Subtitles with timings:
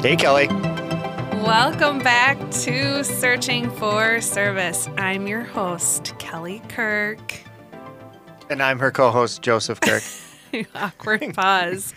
[0.00, 0.46] Hey, Kelly.
[1.42, 4.88] Welcome back to Searching for Service.
[4.96, 7.42] I'm your host, Kelly Kirk.
[8.48, 10.04] And I'm her co host, Joseph Kirk.
[10.76, 11.94] Awkward pause.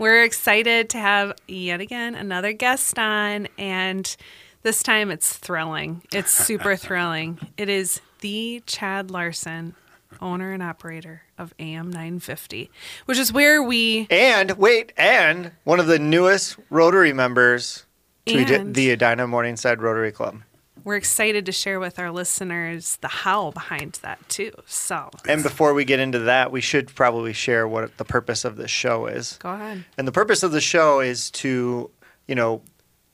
[0.00, 4.16] We're excited to have yet again another guest on, and
[4.62, 6.02] this time it's thrilling.
[6.12, 7.38] It's super thrilling.
[7.56, 9.76] It is the Chad Larson,
[10.20, 12.70] owner and operator of AM 950,
[13.06, 17.86] which is where we and wait, and one of the newest Rotary members
[18.26, 20.40] to the Edina Morningside Rotary Club.
[20.82, 24.52] we're excited to share with our listeners the how behind that too.
[24.66, 28.56] So And before we get into that, we should probably share what the purpose of
[28.56, 29.38] this show is.
[29.40, 29.84] go ahead.
[29.98, 31.90] And the purpose of the show is to,
[32.28, 32.62] you know,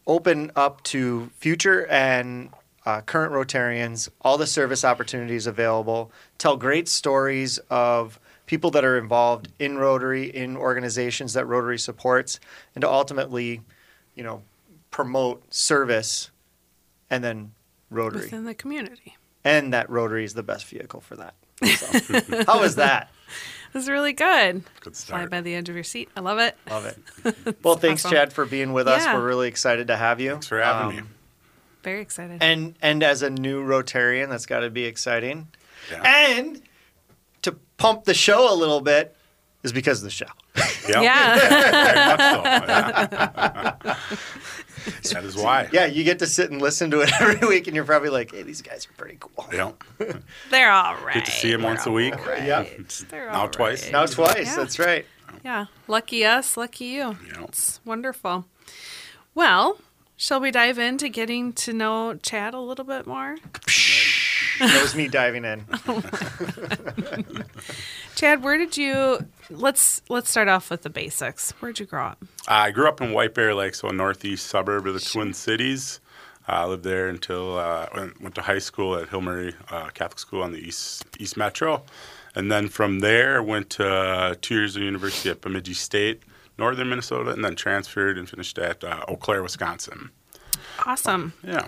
[0.07, 2.51] open up to future and
[2.87, 8.99] uh, current Rotarians all the service opportunities available, tell great stories of people that are
[8.99, 12.41] involved in Rotary, in organizations that Rotary supports,
[12.75, 13.61] and to ultimately,
[14.15, 14.43] you know,
[14.91, 16.31] promote service
[17.11, 17.53] and then
[17.91, 18.23] Rotary.
[18.23, 19.17] Within the community.
[19.45, 21.35] And that Rotary is the best vehicle for that.
[21.65, 23.11] So, how was that?
[23.73, 24.65] It was really good.
[24.81, 25.31] Good Fly start.
[25.31, 26.09] by the edge of your seat.
[26.17, 26.57] I love it.
[26.69, 27.59] Love it.
[27.63, 28.17] Well, thanks, awesome.
[28.17, 29.05] Chad, for being with us.
[29.05, 29.15] Yeah.
[29.15, 30.33] We're really excited to have you.
[30.33, 31.11] Thanks for having Um, me.
[31.83, 32.43] Very excited.
[32.43, 35.49] And and as a new Rotarian, that's got to be exciting.
[35.91, 36.03] Yeah.
[36.03, 36.61] And
[37.43, 39.17] to pump the show a little bit
[39.63, 40.27] is because of the show.
[40.89, 41.03] Yep.
[41.03, 41.39] yeah.
[41.39, 41.61] Very
[43.95, 44.01] so.
[44.87, 44.93] Yeah.
[45.13, 45.69] that is why.
[45.73, 48.33] Yeah, you get to sit and listen to it every week, and you're probably like,
[48.33, 49.73] "Hey, these guys are pretty cool." Yeah.
[50.51, 51.15] They're all right.
[51.15, 52.15] Get to see him once a week.
[52.27, 52.65] Yeah.
[53.11, 53.85] They're Now all twice.
[53.85, 53.93] right.
[53.93, 54.47] Now twice.
[54.47, 54.57] Yeah.
[54.57, 55.05] That's right.
[55.45, 55.67] Yeah.
[55.87, 57.17] Lucky us, lucky you.
[57.27, 57.45] Yeah.
[57.45, 58.47] It's wonderful.
[59.35, 59.79] Well,
[60.21, 63.39] shall we dive into getting to know Chad a little bit more?
[64.59, 65.65] That was me diving in.
[68.15, 71.53] Chad, where did you let's let's start off with the basics.
[71.53, 72.23] Where'd you grow up?
[72.47, 76.01] I grew up in White Bear Lake, so a northeast suburb of the Twin Cities.
[76.47, 80.19] Uh, I lived there until uh, went, went to high school at Hill-Murray uh, Catholic
[80.19, 81.83] School on the East East Metro,
[82.35, 86.23] and then from there went to uh, two years of university at Bemidji State,
[86.61, 90.11] northern Minnesota, and then transferred and finished at uh, Eau Claire, Wisconsin.
[90.87, 91.33] Awesome.
[91.43, 91.67] Yeah.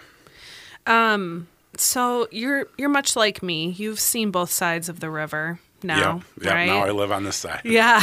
[0.87, 1.49] Um.
[1.77, 3.71] So you're you're much like me.
[3.71, 6.45] You've seen both sides of the river now, yeah.
[6.45, 6.55] Yeah.
[6.55, 6.67] right?
[6.67, 7.63] Now I live on this side.
[7.65, 8.01] Yeah.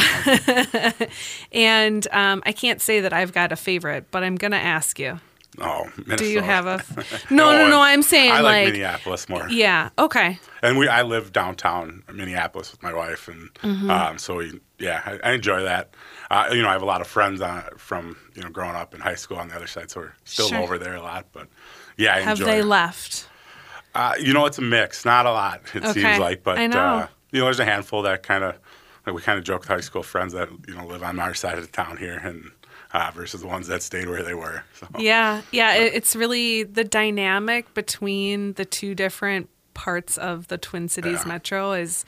[1.52, 4.98] and um, I can't say that I've got a favorite, but I'm going to ask
[4.98, 5.20] you.
[5.60, 6.16] Oh, Minnesota.
[6.16, 6.82] Do you have a.
[7.30, 7.80] No, no, no.
[7.80, 8.66] I'm saying I like, like.
[8.72, 9.48] Minneapolis more.
[9.48, 9.90] yeah.
[9.98, 10.38] Okay.
[10.62, 13.90] And we, I live downtown Minneapolis with my wife, and Mm-hmm.
[13.90, 15.90] um, so we, yeah, I, I enjoy that.
[16.30, 18.94] Uh, you know, I have a lot of friends uh, from you know growing up
[18.94, 20.58] in high school on the other side, so we're still Sure.
[20.58, 21.26] over there a lot.
[21.32, 21.48] But
[21.96, 22.64] yeah, I Have they it.
[22.66, 23.28] left?
[23.94, 25.62] Uh, you know, it's a mix, not a lot.
[25.74, 25.92] It Okay.
[26.02, 26.78] seems like, but I know.
[26.78, 28.54] Uh, you know, there's a handful that kind of
[29.06, 31.34] like we kind of joke with high school friends that you know live on our
[31.34, 32.50] side of the town here, and
[32.92, 34.62] uh, versus the ones that stayed where they were.
[34.78, 34.86] So.
[34.98, 35.42] Yeah.
[35.50, 35.74] Yeah.
[35.74, 41.28] It, it's really the dynamic between the two different parts of the Twin Cities Yeah.
[41.28, 42.04] metro is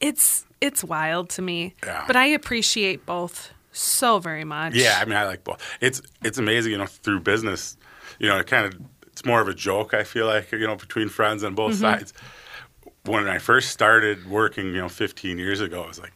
[0.00, 1.74] it's it's wild to me.
[1.84, 2.04] Yeah.
[2.06, 4.74] But I appreciate both so very much.
[4.74, 5.62] Yeah, I mean, I like both.
[5.80, 7.76] It's it's amazing, you know, through business,
[8.18, 9.94] you know, it kind of it's more of a joke.
[9.94, 11.80] I feel like you know between friends on both mm-hmm.
[11.80, 12.12] sides.
[13.04, 16.12] When I first started working, you know, 15 years ago, I was like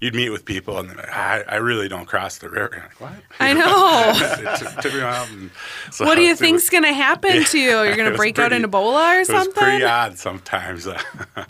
[0.00, 2.70] you'd meet with people and they're like, I, I really don't cross the river.
[2.74, 3.12] You're like, what?
[3.40, 4.12] I know.
[4.14, 5.06] it took, took me a.
[5.06, 5.50] And
[5.90, 7.70] so what do you think's going to happen to you?
[7.82, 9.52] You're going to was break out pretty- in Ebola or It was something?
[9.54, 11.00] pretty odd sometimes uh,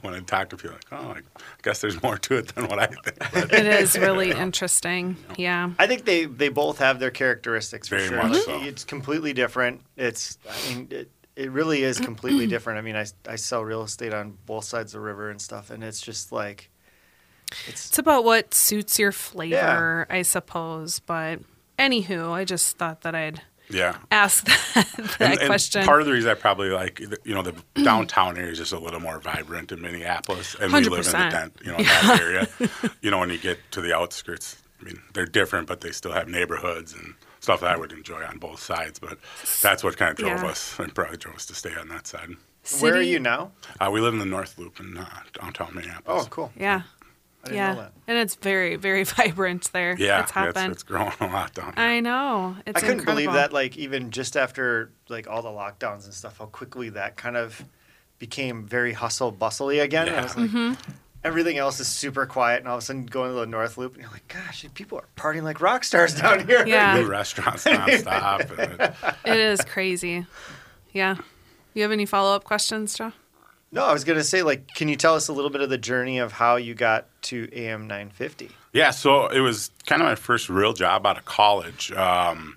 [0.03, 0.77] when I talk to people.
[0.91, 1.21] Like, oh, I
[1.63, 3.19] guess there's more to it than what I think.
[3.33, 5.17] But, It is really interesting.
[5.37, 5.71] Yeah.
[5.79, 8.17] I think they they both have their characteristics for Very sure.
[8.23, 8.63] much Like, so.
[8.63, 9.81] It's completely different.
[9.97, 12.79] It's I mean it, it really is completely different.
[12.79, 15.71] I mean I I sell real estate on both sides of the river and stuff,
[15.71, 16.71] and it's just like
[17.69, 21.01] it's It's about what suits your flavor, I suppose.
[21.01, 21.41] But
[21.79, 23.97] anywho, I just thought that I'd yeah.
[24.11, 24.45] ask
[24.75, 25.85] that, that And- and question.
[25.85, 28.79] part of the reason I probably like, you know, the downtown area is just a
[28.79, 31.65] little more vibrant in Minneapolis, and we live in the 100%.
[31.65, 32.49] you know, that area.
[33.03, 36.13] you know, when you get to the outskirts, I mean, they're different, but they still
[36.13, 38.99] have neighborhoods and stuff that I would enjoy on both sides.
[38.99, 39.19] But
[39.63, 40.49] that's what kind of drove Yeah.
[40.49, 42.31] us, and probably drove us to stay on that side.
[42.81, 43.53] where are you now?
[43.81, 45.07] Uh, we live in the North Loop in uh,
[45.39, 46.25] downtown Minneapolis.
[46.25, 46.53] Oh, cool.
[46.59, 46.83] Yeah.
[47.45, 47.75] I didn't Yeah.
[47.75, 47.93] know that.
[48.09, 49.97] And it's very, very vibrant there.
[49.99, 50.71] Yeah, It's it's, hopping.
[50.73, 51.85] it's growing a lot down here.
[51.85, 52.57] I know.
[52.67, 56.39] It's I couldn't believe that like even just after like all the lockdowns and stuff,
[56.39, 57.63] how quickly that kind of
[58.19, 60.09] became very hustle bustly again.
[60.09, 60.23] And I Yeah.
[60.25, 60.91] was like, Mm-hmm.
[61.25, 63.95] everything else is super quiet, and all of a sudden going to the North Loop,
[63.95, 66.67] and you're like, gosh, people are partying like rock stars down here.
[66.67, 66.97] Yeah.
[67.01, 68.59] New restaurants nonstop.
[68.59, 68.95] and it-
[69.25, 70.27] It is crazy.
[70.93, 71.17] Yeah.
[71.75, 73.13] You have any follow up questions, Joe?
[73.75, 75.77] No, I was gonna say, like, can you tell us a little bit of the
[75.77, 78.51] journey of how you got to AM 950?
[78.73, 81.91] Yeah, so it was kind of my first real job out of college.
[81.91, 82.57] Um,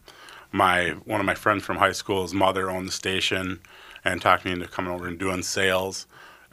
[0.52, 3.60] my one of my friends from high school's mother owned the station
[4.06, 6.06] and talked me into coming over and doing sales.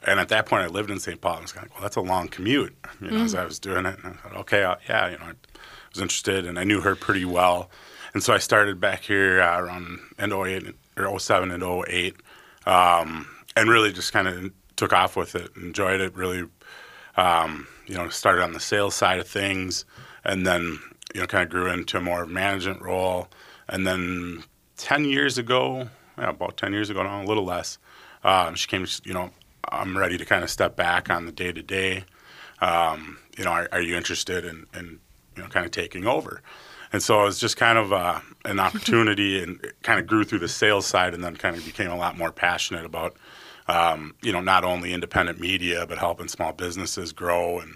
[0.03, 1.21] And at that point, I lived in St.
[1.21, 1.37] Paul.
[1.37, 3.97] I was like, well, that's a long commute, you know, as I was doing it.
[4.03, 5.33] And I thought, okay, uh, yeah, you know, I
[5.91, 7.69] was interested, and I knew her pretty well.
[8.13, 12.15] And so I started back here uh, around end 08 or 07 and 08,
[12.65, 16.47] um, and really just kind of took off with it, enjoyed it, really,
[17.17, 19.85] um, you know, started on the sales side of things,
[20.23, 20.79] and then,
[21.13, 23.27] you know, kind of grew into a more management role.
[23.69, 24.43] And then
[24.77, 27.77] 10 years ago, yeah, about 10 years ago now, a little less,
[28.23, 29.31] um, she came, you know,
[29.69, 32.05] I'm ready to kind of step back on the day to day.
[33.37, 34.99] You know, are, are you interested in, in,
[35.35, 36.41] you know, kind of taking over?
[36.93, 40.23] And so it was just kind of uh, an opportunity, and it kind of grew
[40.23, 43.15] through the sales side, and then kind of became a lot more passionate about,
[43.67, 47.75] um, you know, not only independent media but helping small businesses grow, and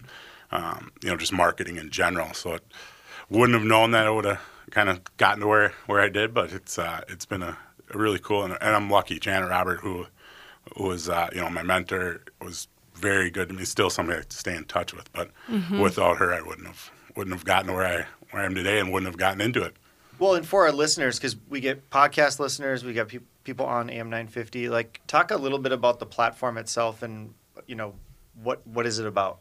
[0.52, 2.34] um, you know, just marketing in general.
[2.34, 2.64] So it
[3.30, 4.42] wouldn't have known that I would have
[4.72, 7.58] kind of gotten to where, where I did, but it's uh, it's been a,
[7.94, 9.20] a really cool, and, and I'm lucky.
[9.20, 10.08] Janet Robert, who
[10.76, 13.64] who was uh, you know my mentor, was very good to me.
[13.66, 15.32] Still somebody I stay in touch with, but
[15.80, 18.92] without her, I wouldn't have wouldn't have gotten where I where I am today, and
[18.92, 19.76] wouldn't have gotten into it.
[20.20, 23.90] Well, and for our listeners, because we get podcast listeners, we got pe- people on
[23.90, 24.70] AM 950.
[24.70, 27.34] Like, talk a little bit about the platform itself, and
[27.68, 27.96] you know,
[28.42, 29.40] what what is it about?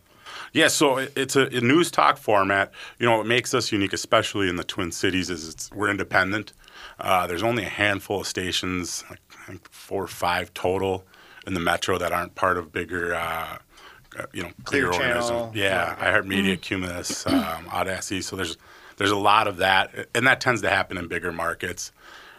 [0.53, 2.73] Yeah, so it's a, a news talk format.
[2.99, 6.53] You know, what makes us unique, especially in the Twin Cities, is it's, we're independent.
[7.00, 11.05] Uh, there's only a handful of stations, like I think four or five total
[11.47, 13.59] in the metro that aren't part of bigger, uh,
[14.19, 15.23] uh, you know, Clear bigger Channel.
[15.23, 15.56] organisms.
[15.56, 18.23] Yeah, iHeartMedia, Cumulus, um, Audacy.
[18.23, 18.56] So there's
[18.97, 21.93] there's a lot of that, and that tends to happen in bigger markets.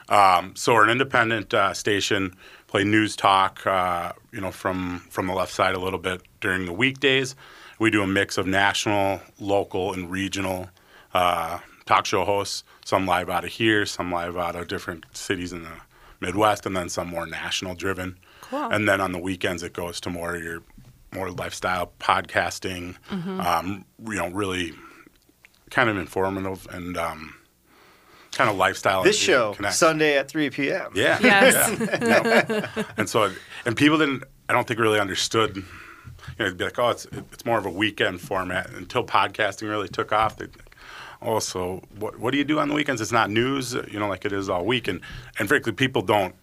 [0.09, 2.35] Um, so we're an independent uh, station,
[2.67, 6.65] play news talk, uh, you know, from from the left side a little bit during
[6.65, 7.35] the weekdays.
[7.77, 10.69] We do a mix of national, local, and regional
[11.13, 12.63] uh, talk show hosts.
[12.83, 15.77] Some live out of here, some live out of different cities in the
[16.19, 18.17] Midwest, and then some more national driven.
[18.41, 18.69] Cool.
[18.71, 20.61] And then on the weekends, it goes to more your
[21.13, 22.95] more lifestyle podcasting.
[23.39, 24.73] Um, you know, really
[25.69, 27.35] kind of informative and um,
[28.39, 29.03] kind of lifestyle.
[29.03, 29.75] This show connect.
[29.75, 30.91] Sunday at 3 p.m.
[30.95, 31.19] Yeah.
[31.21, 31.77] Yes.
[32.01, 32.67] yeah.
[32.77, 32.83] Yeah.
[32.97, 33.31] And so,
[33.65, 35.63] and people didn't, I don't think really understood, you
[36.39, 39.89] know, they'd be like, oh, it's, it's more of a weekend format until podcasting really
[39.89, 40.37] took off.
[40.37, 40.75] They'd be like,
[41.21, 43.01] oh, so what, what do you do on the weekends?
[43.01, 44.87] It's not news, you know, like it is all week.
[44.87, 45.01] And,
[45.37, 46.33] and frankly, people don't,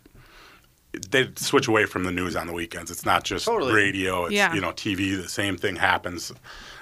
[1.10, 2.90] they switch away from the news on the weekends.
[2.90, 3.72] It's not just Totally.
[3.72, 4.52] radio, it's, Yeah.
[4.54, 6.30] you know, TV, the same thing happens.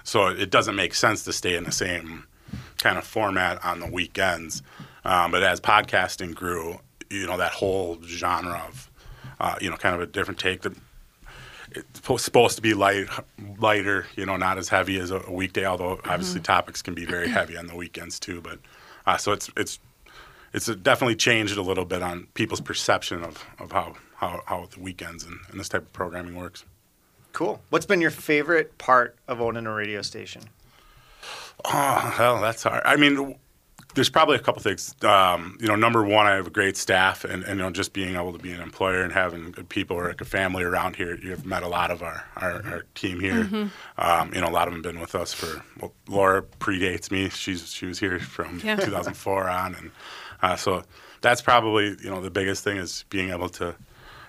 [0.02, 2.24] So it doesn't make sense to stay in the same
[2.78, 4.62] kind of format on the weekends.
[5.04, 6.78] Um, but as podcasting grew,
[7.10, 8.90] you know, that whole genre of,
[9.40, 10.74] uh, you know, kind of a different take that
[11.72, 13.08] it's supposed to be light,
[13.58, 17.04] lighter, you know, not as heavy as a, a weekday, although obviously topics can be
[17.04, 18.40] very heavy on the weekends too.
[18.40, 18.58] But
[19.06, 19.78] uh, so it's, it's,
[20.52, 24.80] it's definitely changed a little bit on people's perception of, of how, how, how the
[24.80, 26.64] weekends and, and this type of programming works.
[27.32, 27.60] Cool.
[27.70, 30.42] What's been your favorite part of owning a radio station?
[31.64, 32.82] Oh, well, that's hard.
[32.84, 33.34] I mean,
[33.94, 34.94] there's probably a couple things.
[35.02, 37.92] Um, you know, number one, I have a great staff, and, and you know, just
[37.92, 40.96] being able to be an employer and having good people or like a family around
[40.96, 41.16] here.
[41.22, 43.70] You've met a lot of our our, our team here.
[43.98, 45.62] Um, you know, a lot of them been with us for.
[45.80, 47.28] Well, Laura predates me.
[47.28, 48.76] She's she was here from Yeah.
[48.84, 49.90] 2004 on, and
[50.42, 50.82] uh, so
[51.20, 53.74] that's probably you know the biggest thing is being able to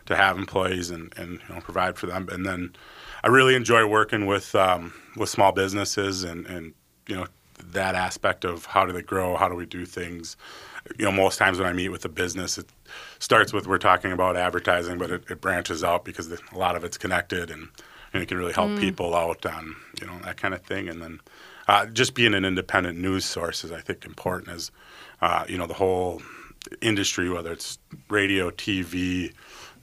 [0.06, 2.30] to have employees and, and you know provide for them.
[2.32, 2.74] And then
[3.24, 6.74] I really enjoy working with um, with small businesses and, and
[7.08, 7.26] you know
[7.74, 10.38] that aspect of how do they grow, how do we do things.
[11.00, 12.68] You know, most times when I meet with a business, it
[13.20, 16.84] starts with we're talking about advertising, but it, it branches out because a lot of
[16.84, 17.70] it's connected and,
[18.14, 20.88] and it can really help people out on you know that kind of thing.
[20.88, 21.22] And then
[21.68, 24.72] uh, just being an independent news source is I think important as
[25.22, 26.22] uh, you know the whole
[26.82, 27.80] industry, whether it's
[28.10, 29.34] radio, TV,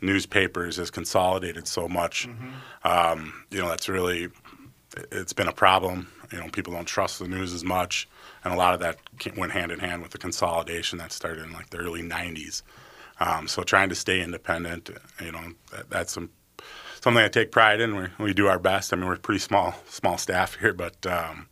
[0.00, 2.28] newspapers, has consolidated so much.
[2.84, 4.28] Um, you know, that's really
[5.10, 6.08] it's been a problem.
[6.32, 8.08] You know, people don't trust the news as much,
[8.44, 8.98] and a lot of that
[9.36, 12.62] went hand in hand with the consolidation that started in like the early '90s.
[13.20, 14.90] Um, so trying to stay independent,
[15.22, 16.30] you know, that, that's some,
[17.00, 17.94] something I take pride in.
[17.94, 18.92] We, we do our best.
[18.92, 21.46] I mean, we're a pretty small small staff here, but um,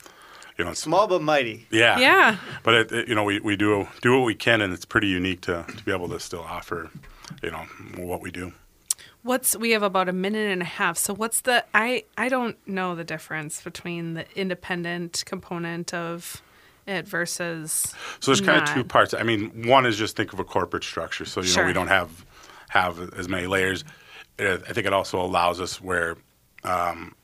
[0.59, 1.67] you know, Small but mighty.
[1.71, 2.37] yeah, Yeah.
[2.63, 5.09] But it, it- you know, we, we do do what we can, and it's pretty
[5.09, 6.91] unique to to be able to still offer,
[7.43, 7.65] you know,
[7.99, 8.53] what we do.
[9.23, 10.97] What's we have about a minute and a half.
[10.97, 16.43] So what's the I I don't know the difference between the independent component of
[16.87, 19.13] it versus So there's kind of two parts.
[19.13, 21.25] I mean, one is just think of a corporate structure.
[21.27, 22.25] So you know, we don't have
[22.71, 23.85] have as many layers.
[24.39, 26.17] I think it also allows us where,
[26.65, 27.15] um,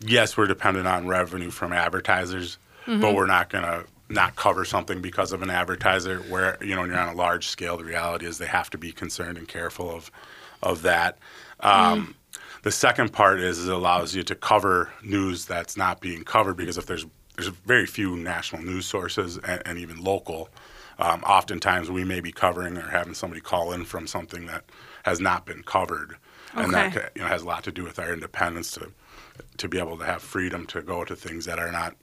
[0.00, 3.00] yes, we're dependent on revenue from advertisers, Mm-hmm.
[3.00, 6.18] but we're not going to not cover something because of an advertiser.
[6.18, 8.78] Where you know when you're on a large scale, the reality is they have to
[8.78, 10.10] be concerned and careful of
[10.62, 11.18] of that.
[11.60, 12.14] Um,
[12.62, 16.78] The second part is it allows you to cover news that's not being covered because
[16.78, 20.48] if there's there's very few national news sources and, and even local.
[20.98, 24.64] Um, oftentimes, we may be covering or having somebody call in from something that
[25.04, 26.16] has not been covered,
[26.54, 28.92] and that you know has a lot to do with our independence to
[29.56, 31.96] to be able to have freedom to go to things that are not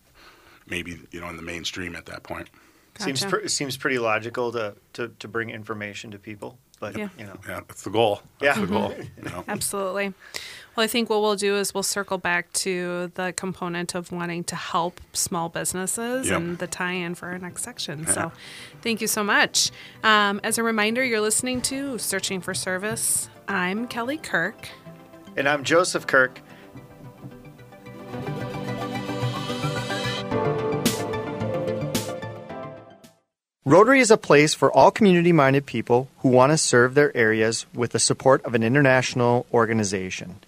[0.68, 2.50] maybe you know in the mainstream at that point.
[2.98, 7.10] Seems pr- seems pretty logical to, to, to bring information to people, but Yeah.
[7.18, 8.22] you know, Yeah, that's the goal.
[8.40, 8.66] That's Yeah.
[8.66, 8.94] the goal.
[9.18, 9.44] You know?
[9.48, 10.14] Absolutely.
[10.76, 14.44] Well, I think what we'll do is we'll circle back to the component of wanting
[14.46, 16.38] to help small businesses Yep.
[16.38, 18.08] and the tie in for our next section.
[18.08, 18.32] So,
[18.82, 19.72] thank you so much.
[20.04, 23.30] Um, as a reminder, you're listening to Searching for Service.
[23.48, 24.70] I'm Kelly Kirk.
[25.38, 26.40] and I'm Joseph Kirk.
[33.70, 37.68] Rotary is a place for all community minded people who want to serve their areas
[37.72, 40.40] with the support of an international organization.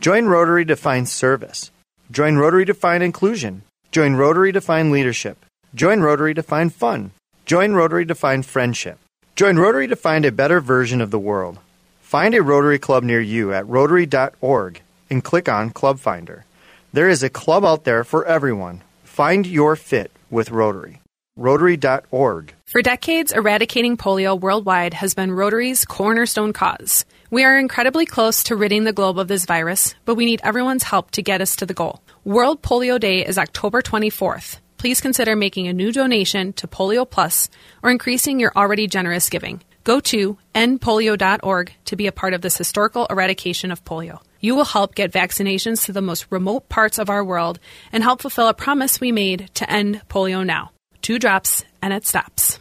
[0.00, 1.70] Join Rotary to find service.
[2.10, 3.64] Join Rotary to find inclusion.
[3.92, 5.44] Join Rotary to find leadership.
[5.74, 7.10] Join Rotary to find fun.
[7.44, 8.98] Join Rotary to find friendship.
[9.36, 11.58] Join Rotary to find a better version of the world.
[12.00, 16.46] Find a Rotary Club near you at rotary.org and click on Club Finder.
[16.94, 18.80] There is a club out there for everyone.
[19.04, 21.00] Find your fit with Rotary.
[21.36, 22.54] Rotary.org.
[22.66, 27.04] For decades, eradicating polio worldwide has been Rotary's cornerstone cause.
[27.30, 30.82] We are incredibly close to ridding the globe of this virus, but we need everyone's
[30.82, 32.02] help to get us to the goal.
[32.24, 34.58] World Polio Day is October 24th.
[34.76, 37.48] Please consider making a new donation to Polio Plus
[37.82, 39.62] or increasing your already generous giving.
[39.84, 44.20] Go to endpolio.org to be a part of this historical eradication of polio.
[44.40, 47.58] You will help get vaccinations to the most remote parts of our world
[47.92, 50.70] and help fulfill a promise we made to end polio now.
[51.02, 52.58] Two drops and it stops.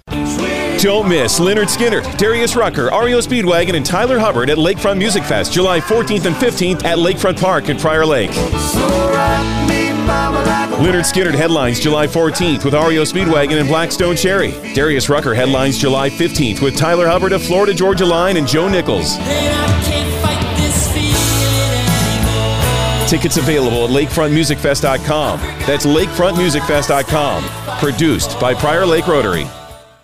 [0.81, 5.51] Don't miss Lynyrd Skynyrd, Darius Rucker, REO Speedwagon, and Tyler Hubbard at Lakefront Music Fest,
[5.51, 8.31] July 14th and 15th at Lakefront Park in Prior Lake.
[10.79, 14.51] Lynyrd Skynyrd headlines July 14th with REO Speedwagon and Black Stone Cherry.
[14.73, 19.17] Darius Rucker headlines July 15th with Tyler Hubbard of Florida Georgia Line and Joe Nichols.
[23.09, 25.39] Tickets available at lakefrontmusicfest.com.
[25.39, 27.43] That's lakefrontmusicfest.com.
[27.79, 29.47] Produced by Prior Lake Rotary.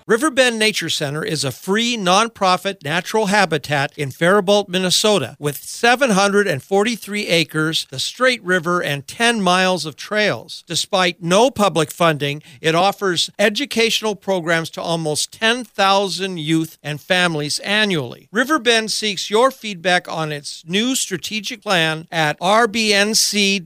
[0.07, 7.87] Riverbend Nature Center is a free nonprofit natural habitat in Faribault, Minnesota, with 743 acres,
[7.89, 10.63] the Straight River, and 10 miles of trails.
[10.67, 18.29] Despite no public funding, it offers educational programs to almost 10,000 youth and families annually.
[18.31, 23.63] Riverbend seeks your feedback on its new strategic plan at rbnc.org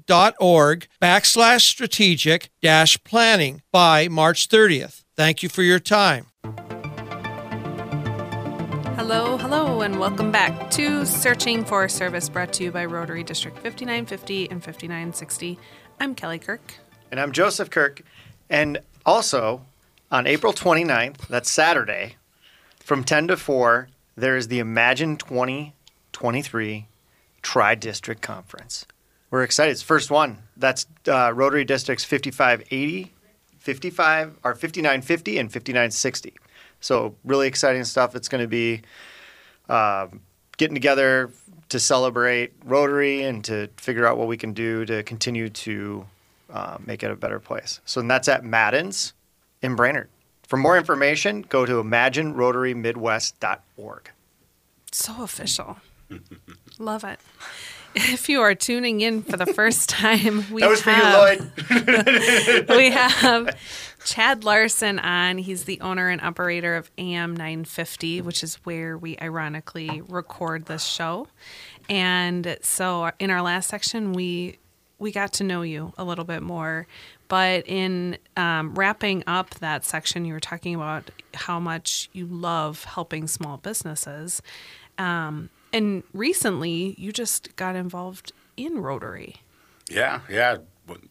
[1.02, 5.04] backslash strategic dash planning by March 30th.
[5.18, 6.29] Thank you for your time.
[9.00, 13.58] Hello, hello, and welcome back to Searching for Service brought to you by Rotary District
[13.58, 15.58] 5950 and 5960.
[16.00, 16.76] I'm Kelly Kirk.
[17.10, 18.02] And I'm Joseph Kirk.
[18.52, 19.66] And also,
[20.12, 22.18] on April 29th, that's Saturday,
[22.82, 26.88] from 10 to 4, there is the Imagine 2023
[27.42, 28.86] Tri District Conference.
[29.32, 29.72] We're excited.
[29.72, 30.40] It's first one.
[30.56, 33.14] That's uh, Rotary Districts 5580,
[33.60, 36.34] 55, or 5950, and 5960.
[36.82, 38.16] So, really exciting stuff.
[38.16, 38.82] It's going to be
[39.68, 40.22] um,
[40.58, 41.32] getting together
[41.70, 46.06] to celebrate Rotary and to figure out what we can do to continue to
[46.52, 47.80] uh, make it a better place.
[47.86, 49.14] So that's at Madden's
[49.62, 50.10] in Brainerd.
[50.44, 54.12] For more information, go to imaginerotarymidwest.org.
[54.92, 55.78] So official.
[56.80, 57.20] Love it.
[58.00, 61.40] If you are tuning in for the first time, we That was for you, have,
[61.70, 62.70] Lloyd.
[62.70, 63.58] we have
[64.06, 65.38] Chad Larson on.
[65.38, 70.84] He's the owner and operator of AM 950, which is where we ironically record this
[70.84, 71.28] show.
[71.90, 74.60] And so in our last section, we
[75.00, 76.88] we got to know you a little bit more.
[77.28, 82.84] But in um, wrapping up that section, you were talking about how much you love
[82.84, 84.42] helping small businesses.
[84.98, 89.38] Um, and recently, you just got involved in Rotary.
[89.90, 90.58] Yeah, yeah.
[90.88, 91.02] Would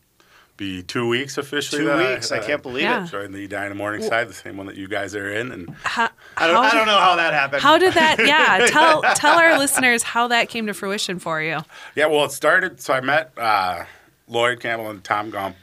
[0.56, 1.82] Be two weeks officially.
[1.84, 2.30] Two weeks.
[2.32, 3.04] I uh, can't believe Yeah.
[3.04, 3.10] it.
[3.10, 6.46] Joined the Edina Morningside, the same one that you guys are in, and How, I
[6.46, 7.62] don't, how I don't know how that happened.
[7.62, 8.18] How did that?
[8.26, 11.60] Yeah, tell tell our listeners how that came to fruition for you.
[11.94, 12.80] Yeah, well, it started.
[12.80, 13.84] So I met uh,
[14.28, 15.56] Lloyd Campbell and Tom Gump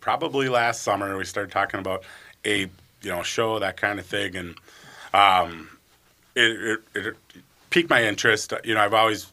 [0.00, 1.16] probably last summer.
[1.16, 2.04] We started talking about
[2.44, 4.54] a you know show that kind of thing, and
[5.12, 5.68] um,
[6.34, 7.16] it, it, it
[7.74, 8.52] piqued my interest.
[8.62, 9.32] You know, I've always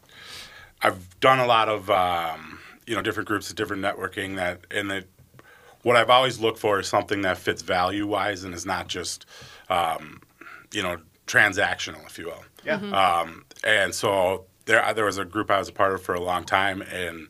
[0.82, 4.90] I've done a lot of um, you know different groups of different networking that, and
[4.90, 5.04] that
[5.82, 9.26] what I've always looked for is something that fits value wise and is not just,
[9.68, 10.20] um,
[10.72, 10.96] you know,
[11.26, 12.44] transactional, if you will.
[12.64, 12.76] Yeah.
[12.76, 16.20] Um, and so there, there was a group I was a part of for a
[16.20, 17.28] long time, and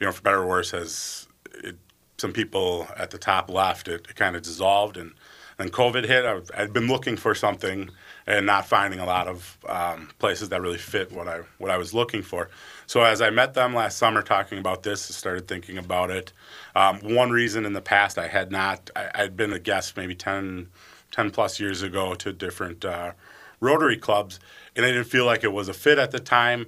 [0.00, 1.28] you know, for better or worse, as
[1.64, 1.76] it,
[2.18, 5.12] some people at the top left, it, it kind of dissolved, and
[5.56, 6.24] then COVID hit.
[6.24, 7.90] I, was- I'd been looking for something
[8.28, 11.78] and not finding a lot of um, places that really fit what I what I
[11.78, 12.50] was looking for.
[12.86, 16.34] So as I met them last summer talking about this, I started thinking about it.
[16.76, 20.14] Um, one reason in the past I had not, I, I'd been a guest maybe
[20.14, 20.68] 10,
[21.10, 23.12] 10 plus years ago to different uh,
[23.60, 24.38] Rotary clubs,
[24.76, 26.66] and I didn't feel like it was a fit at the time.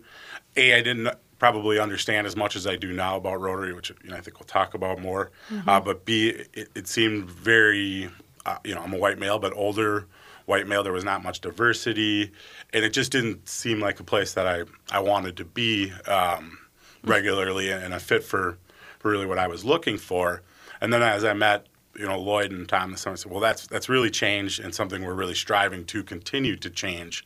[0.56, 4.10] A, I didn't probably understand as much as I do now about Rotary, which you
[4.10, 5.30] know, I think we'll talk about more.
[5.68, 8.10] Uh, but B, it, it seemed very,
[8.46, 10.06] uh, you know, I'm a white male, but older
[10.50, 10.82] white male.
[10.82, 12.30] There was not much diversity,
[12.74, 16.58] and it just didn't seem like a place that I, I wanted to be um,
[17.04, 18.58] regularly and a fit for,
[18.98, 20.42] for really what I was looking for.
[20.80, 21.66] And then as I met
[21.96, 24.74] you know Lloyd and Tom this summer, I said, well, that's that's really changed and
[24.74, 27.24] something we're really striving to continue to change.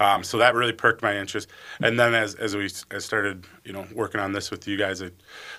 [0.00, 1.48] Um, so that really perked my interest.
[1.82, 5.02] And then as, as we as started, you know, working on this with you guys,
[5.02, 5.10] I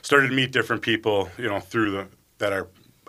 [0.01, 2.67] started to meet different people, you know, through the that are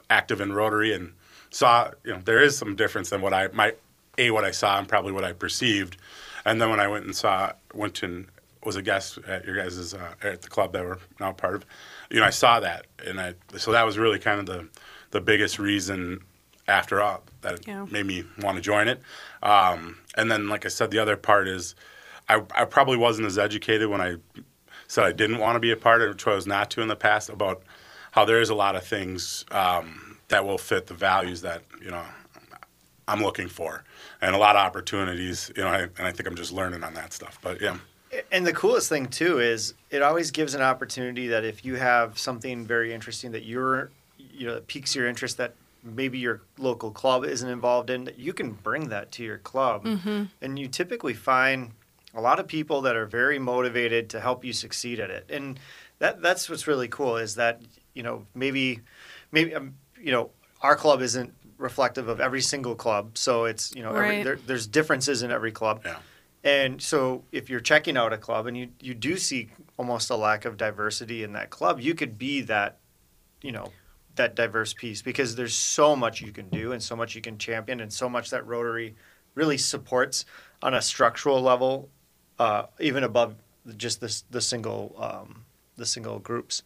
[0.08, 1.12] active in Rotary and
[1.50, 3.74] saw, you know, there is some difference than what I my
[4.20, 5.96] a what I saw and probably what I perceived.
[6.44, 8.26] And then when I went and saw went and
[8.64, 11.66] was a guest at your guys' uh, at the club that we're now part of,
[12.10, 14.68] you know, I saw that and I so that was really kind of the
[15.10, 16.20] the biggest reason
[16.68, 17.86] after all that Yeah.
[17.90, 19.00] made me want to join it.
[19.42, 21.74] Um, and then, like I said, the other part is
[22.28, 24.16] I, I probably wasn't as educated when I
[24.86, 26.96] said I didn't want to be a part of it, chose not to in the
[26.96, 27.62] past about
[28.12, 31.90] how there is a lot of things um, that will fit the values that you
[31.90, 32.04] know
[33.08, 33.82] I'm looking for,
[34.20, 35.50] and a lot of opportunities.
[35.56, 37.38] You know, I, and I think I'm just learning on that stuff.
[37.42, 37.78] But yeah,
[38.30, 42.18] And the coolest thing too is it always gives an opportunity that if you have
[42.18, 46.90] something very interesting that you're, you know, that piques your interest that maybe your local
[46.90, 49.86] club isn't involved in, you can bring that to your club.
[50.42, 51.70] And you typically find
[52.14, 55.26] a lot of people that are very motivated to help you succeed at it.
[55.30, 55.58] And
[56.00, 57.62] that that's what's really cool is that
[57.94, 58.80] you know maybe
[59.32, 60.30] maybe um, you know
[60.62, 64.24] our club isn't reflective of every single club, so it's you know every, Right.
[64.24, 65.82] there, there's differences in every club.
[65.84, 65.98] yeah,
[66.42, 70.16] And so if you're checking out a club and you, you do see almost a
[70.16, 72.78] lack of diversity in that club, you could be that,
[73.42, 73.72] you know,
[74.16, 77.38] that diverse piece because there's so much you can do and so much you can
[77.38, 78.96] champion and so much that Rotary
[79.34, 80.24] really supports
[80.62, 81.88] on a structural level,
[82.38, 83.36] uh, even above
[83.76, 85.44] just this the single um,
[85.76, 86.62] the single groups.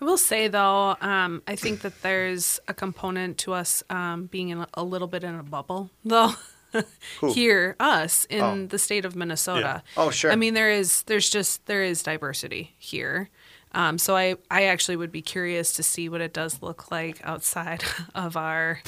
[0.00, 4.48] I will say though, um, I think that there's a component to us um, being
[4.50, 6.32] in a, a little bit in a bubble, though.
[7.32, 8.66] Here, us in Oh.
[8.66, 9.82] the state of Minnesota.
[9.96, 10.30] Oh, sure.
[10.30, 13.30] I mean, there is there's just there is diversity here.
[13.72, 17.20] Um, so I I actually would be curious to see what it does look like
[17.24, 18.80] outside of our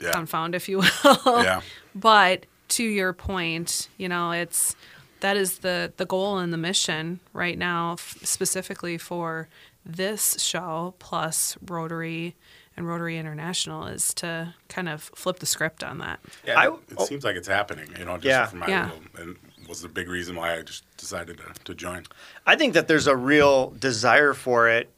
[0.00, 1.42] yeah, confound, if you will.
[1.44, 1.60] yeah.
[1.94, 4.74] But to your point, you know, it's
[5.20, 9.48] that is the the goal and the mission right now, f- specifically for
[9.84, 12.36] this show plus Rotary
[12.76, 16.20] and Rotary International, is to kind of flip the script on that.
[16.46, 17.04] Yeah, I- it oh.
[17.04, 17.88] seems like it's happening.
[17.98, 18.46] You know, just Yeah.
[18.46, 18.84] from my Yeah.
[18.84, 19.36] little, and
[19.68, 22.04] was the big reason why I just decided to, to join.
[22.46, 24.90] I think that there's a real desire for it,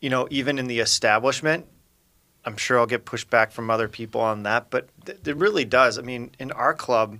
[0.00, 1.66] you know, even in the establishment.
[2.44, 5.64] I'm sure I'll get pushed back from other people on that, but th- it really
[5.64, 5.98] does.
[5.98, 7.18] I mean, in our club,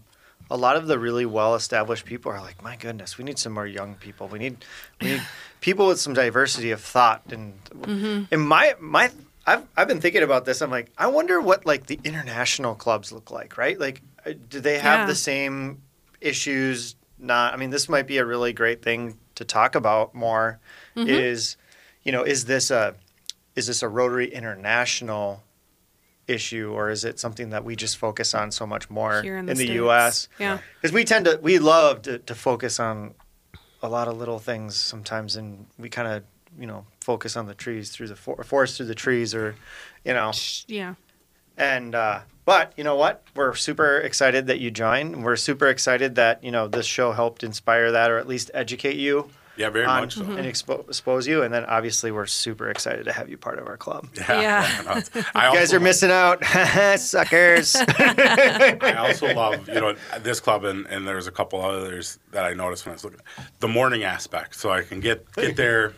[0.50, 3.66] a lot of the really well-established people are like, "My goodness, we need some more
[3.66, 4.28] young people.
[4.28, 4.64] We need,
[5.00, 5.22] we need
[5.61, 7.54] people with some diversity of thought." And
[8.30, 9.11] in my my,
[9.46, 10.61] I've I've been thinking about this.
[10.62, 13.78] I'm like, I wonder what like the international clubs look like, right?
[13.78, 15.06] Like, uh, do they have Yeah.
[15.06, 15.82] the same
[16.20, 16.94] issues?
[17.18, 17.52] Not.
[17.52, 20.61] I mean, this might be a really great thing to talk about more.
[20.96, 21.56] Is,
[22.04, 22.94] you know, is this a
[23.56, 25.42] is this a Rotary International
[26.29, 29.47] issue, or is it something that we just focus on so much more Here in
[29.47, 30.29] the, the U.S.?
[30.38, 30.59] Yeah.
[30.81, 33.14] Because we tend to we love to, to focus on
[33.83, 36.23] a lot of little things sometimes, and we kind of
[36.59, 39.57] you know focus on the trees through the for- forest through the trees, or
[40.05, 40.33] you know,
[40.67, 40.95] Yeah.
[41.57, 43.23] and uh, but you know what?
[43.35, 45.25] We're super excited that you joined.
[45.25, 48.97] We're super excited that you know this show helped inspire that, or at least educate
[48.97, 50.23] you Yeah, very on- much so.
[50.23, 51.42] and expo- expose you.
[51.42, 54.09] And then obviously we're super excited to have you part of our club.
[54.16, 54.66] Yeah.
[54.87, 56.44] no, it's- I You guys also- are missing out,
[56.99, 57.77] suckers.
[57.77, 62.55] I also love, you know, this club, and, and there's a couple others that I
[62.55, 63.21] noticed when I was looking.
[63.61, 65.92] The morning aspect, so I can get get there,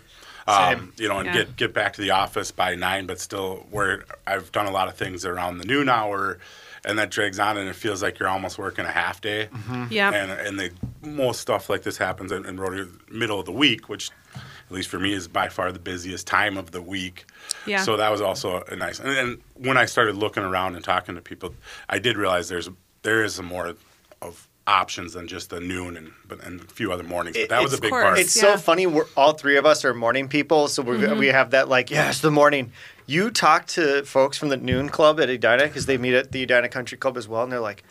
[0.47, 1.33] um, you know, and Yeah.
[1.35, 4.89] get get back to the office by nine, but still, where I've done a lot
[4.89, 6.39] of things around the noon hour,
[6.85, 9.49] and that drags on, and it feels like you're almost working a half day.
[9.91, 10.11] Yeah.
[10.13, 10.71] And and the
[11.03, 14.89] most stuff like this happens in, in Rotary middle of the week, which at least
[14.89, 17.25] for me is by far the busiest time of the week.
[17.67, 17.83] Yeah.
[17.83, 19.01] So that was also a nice.
[19.01, 21.55] And, and when I started looking around and talking to people,
[21.89, 22.69] I did realize there's
[23.03, 23.75] there is a more
[24.23, 27.37] of options than just the noon and but and a few other mornings.
[27.37, 28.03] But that was a It's- big course.
[28.05, 28.19] part.
[28.21, 28.55] It's Yeah.
[28.55, 28.87] so funny.
[28.87, 31.19] We're all three of us are morning people, so we Mm-hmm.
[31.19, 32.73] we have that like yes, the morning.
[33.11, 36.43] You talk to folks from the noon club at Edina because they meet at the
[36.45, 37.83] Edina Country Club as well, and they're like,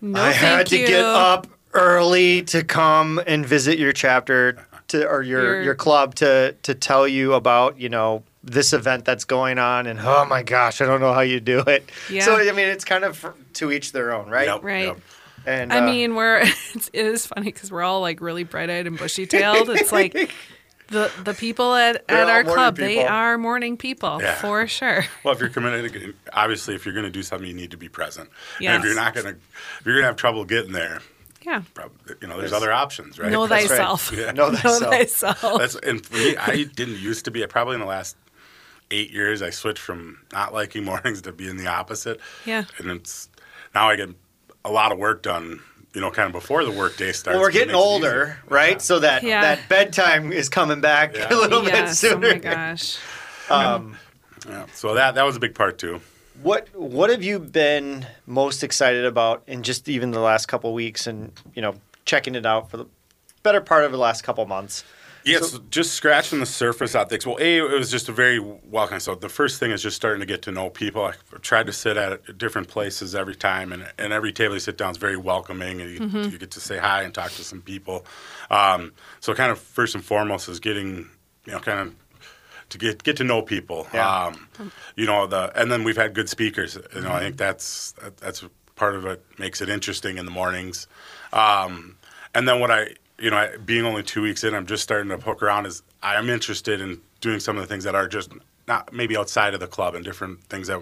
[0.00, 0.86] No, I had to you.
[0.86, 6.14] get up early to come and visit your chapter to or your Your- your club
[6.16, 10.42] to to tell you about you know this event that's going on and oh my
[10.42, 11.90] gosh, I don't know how you do it.
[12.10, 12.22] Yeah.
[12.24, 14.46] So I mean, it's kind of for- to each their own, right?
[14.48, 14.86] Yep, Right.
[14.88, 15.00] yep.
[15.46, 16.38] And I uh, mean, we're
[16.74, 19.70] it's, it is funny because we're all like really bright eyed and bushy tailed.
[19.70, 20.30] It's like
[20.88, 24.34] the the people at, at our morning club, they are morning people Yeah.
[24.36, 25.04] for sure.
[25.24, 27.88] Well, if you're committed, obviously, if you're going to do something, you need to be
[27.88, 28.30] present.
[28.60, 31.00] And if you're not going to, if you're going to have trouble getting there,
[31.44, 31.62] Yeah.
[31.74, 33.30] probably, you know, there's other options, right?
[33.32, 33.78] Know That's right.
[33.78, 34.12] thyself.
[34.16, 34.32] Yeah.
[34.32, 35.38] know Know thyself.
[35.38, 35.58] thyself.
[35.60, 37.42] That's and for me, I didn't used to be.
[37.42, 38.16] I probably in the last
[38.92, 42.20] eight years, I switched from not liking mornings to being the opposite.
[42.44, 42.64] Yeah.
[42.78, 43.28] and it's
[43.74, 44.10] now I get
[44.64, 45.60] a lot of work done.
[45.96, 47.36] You know, kind of before the workday starts.
[47.36, 48.38] Well, we're getting older, easier.
[48.50, 48.72] right?
[48.72, 48.78] Yeah.
[48.78, 49.40] So that Yeah.
[49.40, 51.32] that bedtime is coming back Yeah.
[51.32, 52.04] a little bit yes.
[52.04, 52.28] Oh sooner.
[52.32, 52.98] my gosh.
[53.48, 53.96] Um,
[54.46, 54.66] yeah.
[54.74, 56.02] So that that was a big part too.
[56.42, 61.06] What what have you been most excited about in just even the last couple weeks
[61.06, 62.84] and you know checking it out for the
[63.42, 64.84] better part of the last couple months?
[65.26, 67.18] Yeah, it's just scratching the surface out there.
[67.26, 69.00] Well, A, it was just a very welcoming.
[69.00, 71.04] So the first thing is just starting to get to know people.
[71.04, 74.78] I tried to sit at different places every time, and, and every table you sit
[74.78, 77.60] down is very welcoming, and you, you get to say hi and talk to some
[77.60, 78.06] people.
[78.52, 81.10] Um, so kind of first and foremost is getting,
[81.44, 81.94] you know, kind of
[82.68, 83.88] to get get to know people.
[83.92, 84.26] Yeah.
[84.26, 86.78] Um, you know, the and then we've had good speakers.
[86.94, 88.44] You know, I think that's that, that's
[88.76, 90.86] part of it makes it interesting in the mornings.
[91.32, 91.96] Um,
[92.34, 95.08] and then what I, you know, I, being only two weeks in, I'm just starting
[95.10, 95.66] to poke around.
[95.66, 98.30] Is I am interested in doing some of the things that are just
[98.68, 100.80] not maybe outside of the club and different things that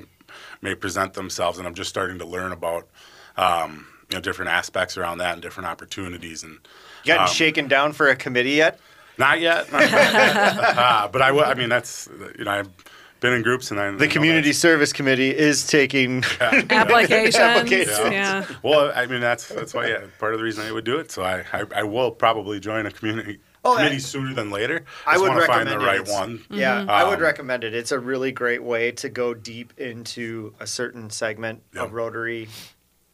[0.62, 2.88] may present themselves, and I'm just starting to learn about.
[3.36, 6.58] Um, you know, different aspects around that and different opportunities, and
[7.04, 8.78] You gotten Um, shaken down for a committee yet?
[9.16, 9.66] not yet.
[9.72, 12.68] uh, but I, will- I mean, that's you know, I've
[13.24, 16.22] been in groups, and I The community service committee is taking.
[16.40, 17.36] Applications.
[17.36, 17.98] Applications.
[18.12, 18.44] Yeah.
[18.62, 21.10] Well, I mean, that's that's why yeah, part of the reason I would do it.
[21.10, 24.84] So I, I, I will probably join a community Oh, committee I- sooner than later.
[25.06, 25.86] I would wanna recommend find the it.
[25.88, 26.44] right It's- one.
[26.50, 27.74] Yeah, I would Um, recommend it.
[27.74, 31.84] It's a really great way to go deep into a certain segment Yeah.
[31.84, 32.48] of Rotary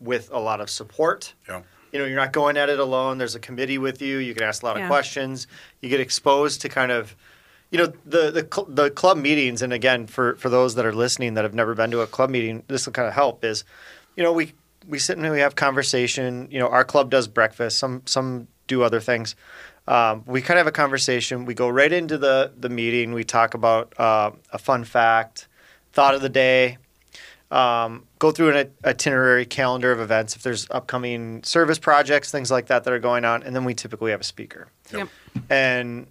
[0.01, 1.35] with a lot of support.
[1.49, 1.63] Yeah.
[1.93, 3.19] You know, you're not going at it alone.
[3.19, 4.19] There's a committee with you.
[4.19, 4.85] You can ask a lot Yeah.
[4.85, 5.47] of questions.
[5.81, 7.15] You get exposed to kind of,
[7.71, 9.63] you know, the the cl- the club meetings.
[9.63, 12.31] And again, for for those that are listening that have never been to a club
[12.31, 13.45] meeting, this will kind of help.
[13.45, 13.65] Is,
[14.17, 14.53] you know, we
[14.89, 16.49] we sit and we have conversation.
[16.51, 17.79] You know, our club does breakfast.
[17.79, 19.37] Some some do other things.
[19.89, 21.45] Um, we kind of have a conversation.
[21.47, 23.13] We go right into the the meeting.
[23.13, 25.49] We talk about uh, a fun fact,
[25.93, 26.79] thought of the day,
[27.51, 32.67] um, go through an itinerary calendar of events if there's upcoming service projects, things like
[32.67, 35.09] that that are going on, and then we typically have a speaker, Yep.
[35.49, 36.07] and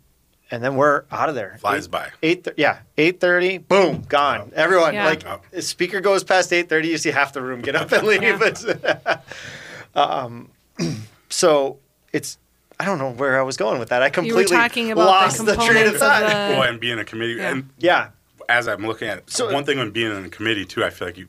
[0.51, 1.57] and then we're out of there.
[1.59, 2.09] Flies Eight- by.
[2.23, 4.51] Eight, th- yeah, eight thirty, boom, gone.
[4.55, 5.05] Everyone Yeah.
[5.05, 5.45] like Yep.
[5.51, 8.23] the speaker goes past eight thirty, you see half the room get up and leave.
[8.23, 8.39] Yeah.
[8.43, 8.65] It's-
[9.95, 10.49] um,
[11.29, 11.77] so
[12.13, 12.37] it's.
[12.81, 14.01] I don't know where I was going with that.
[14.01, 16.19] I You completely were talking about lost the the, train of components of thought.
[16.21, 16.27] the-
[16.59, 17.51] Well, and being a committee, Yeah.
[17.51, 18.09] and yeah,
[18.47, 20.89] as I'm looking at it, So- one thing when being in a committee too, I
[20.89, 21.27] feel like you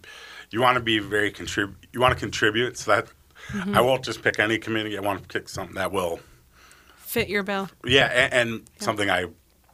[0.53, 1.75] you want to be very contrib.
[1.93, 3.07] You want to contribute, so that
[3.53, 3.77] Mm-hmm.
[3.77, 4.97] I won't just pick any committee.
[4.97, 6.21] I want to pick something that will,
[7.11, 7.68] Fit your bill.
[7.85, 9.27] yeah, and, and something I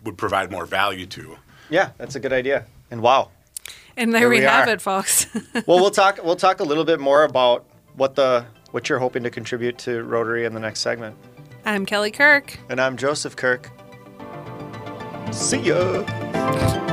[0.04, 1.36] would provide more value to.
[1.68, 2.64] yeah, that's a good idea.
[2.90, 3.28] And wow,
[3.94, 5.26] And there Here we, we have it, folks.
[5.66, 6.18] well, we'll talk.
[6.24, 10.02] We'll talk a little bit more about what the what you're hoping to contribute to
[10.04, 11.14] Rotary in the next segment.
[11.66, 12.58] I'm Kelly Kirk.
[12.70, 13.70] And I'm Joseph Kirk.
[15.30, 16.86] See ya.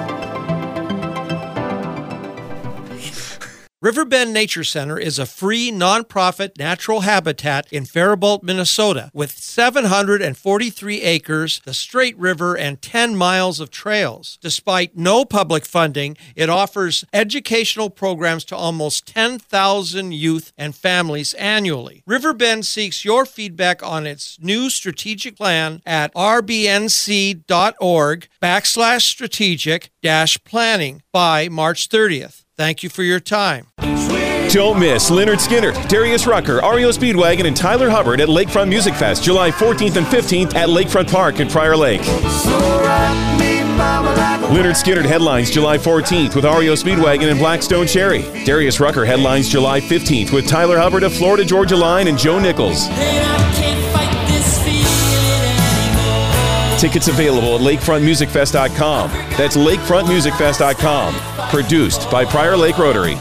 [3.83, 11.59] Riverbend Nature Center is a free nonprofit natural habitat in Faribault, Minnesota, with 743 acres,
[11.65, 14.39] the Straight River, and 10 miles of trails.
[14.41, 22.03] Despite no public funding, it offers educational programs to almost 10,000 youth and families annually.
[22.07, 27.37] Riverbend seeks your feedback on its new strategic plan at rbnc.org
[28.41, 32.42] backslash strategic dash planning by March 30th.
[32.55, 33.67] Thank you for your time.
[34.51, 39.23] Don't miss Lynyrd Skynyrd, Darius Rucker, REO Speedwagon, and Tyler Hubbard at Lakefront Music Fest,
[39.23, 42.01] July 14th and 15th at Lakefront Park in Prior Lake.
[44.51, 48.21] Lynyrd Skynyrd headlines July 14th with REO Speedwagon and Black Stone Cherry.
[48.45, 52.87] Darius Rucker headlines July 15th with Tyler Hubbard of Florida Georgia Line and Joe Nichols.
[56.83, 59.09] Tickets available at lakefrontmusicfest.com.
[59.37, 61.13] That's lakefrontmusicfest.com.
[61.49, 63.17] Produced by Prior Lake Rotary.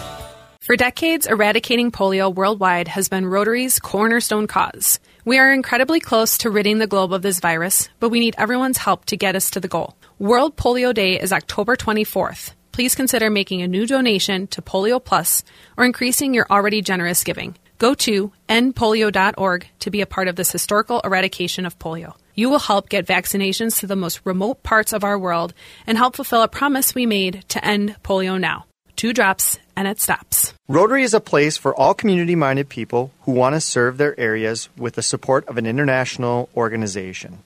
[0.59, 4.99] For decades, eradicating polio worldwide has been Rotary's cornerstone cause.
[5.25, 8.79] We are incredibly close to ridding the globe of this virus, but we need everyone's
[8.79, 9.95] help to get us to the goal.
[10.19, 12.55] World Polio Day is October 24th.
[12.73, 15.45] Please consider making a new donation to Polio Plus
[15.77, 17.55] or increasing your already generous giving.
[17.79, 22.15] Go to endpolio.org to be a part of this historical eradication of polio.
[22.35, 25.53] You will help get vaccinations to the most remote parts of our world
[25.87, 28.67] and help fulfill a promise we made to end polio now.
[28.97, 30.55] Two drops and it stops.
[30.69, 34.69] Rotary is a place for all community minded people who want to serve their areas
[34.77, 37.43] with the support of an international organization.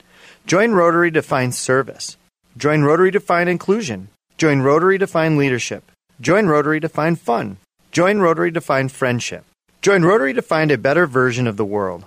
[0.47, 2.17] Join Rotary to find service.
[2.57, 4.09] Join Rotary to find inclusion.
[4.39, 5.91] Join Rotary to find leadership.
[6.21, 7.57] Join Rotary to find fun.
[7.91, 9.45] Join Rotary to find friendship.
[9.83, 12.05] Join Rotary to find a better version of the world.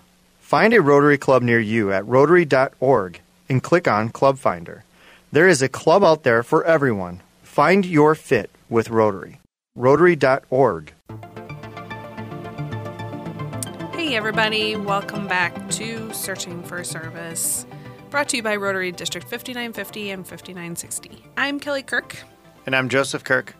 [0.49, 4.83] Find a Rotary Club near you at rotary.org and click on Club Finder.
[5.31, 7.21] There is a club out there for everyone.
[7.43, 9.39] Find your fit with Rotary.
[9.75, 10.91] Rotary.org.
[13.93, 17.67] Hey, everybody, welcome back to Searching for Service,
[18.09, 21.25] brought to you by Rotary District 5950 and 5960.
[21.37, 22.23] I'm Kelly Kirk.
[22.65, 23.53] And I'm Joseph Kirk.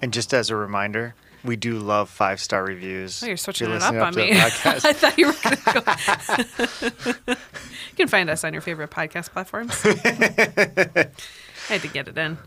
[0.00, 3.22] And just as a reminder, we do love five star reviews.
[3.22, 4.40] Oh, you're switching you're it up listening on me.
[4.40, 7.32] I thought you were going to go.
[7.90, 9.80] you can find us on your favorite podcast platforms.
[9.84, 12.38] I had to get it in.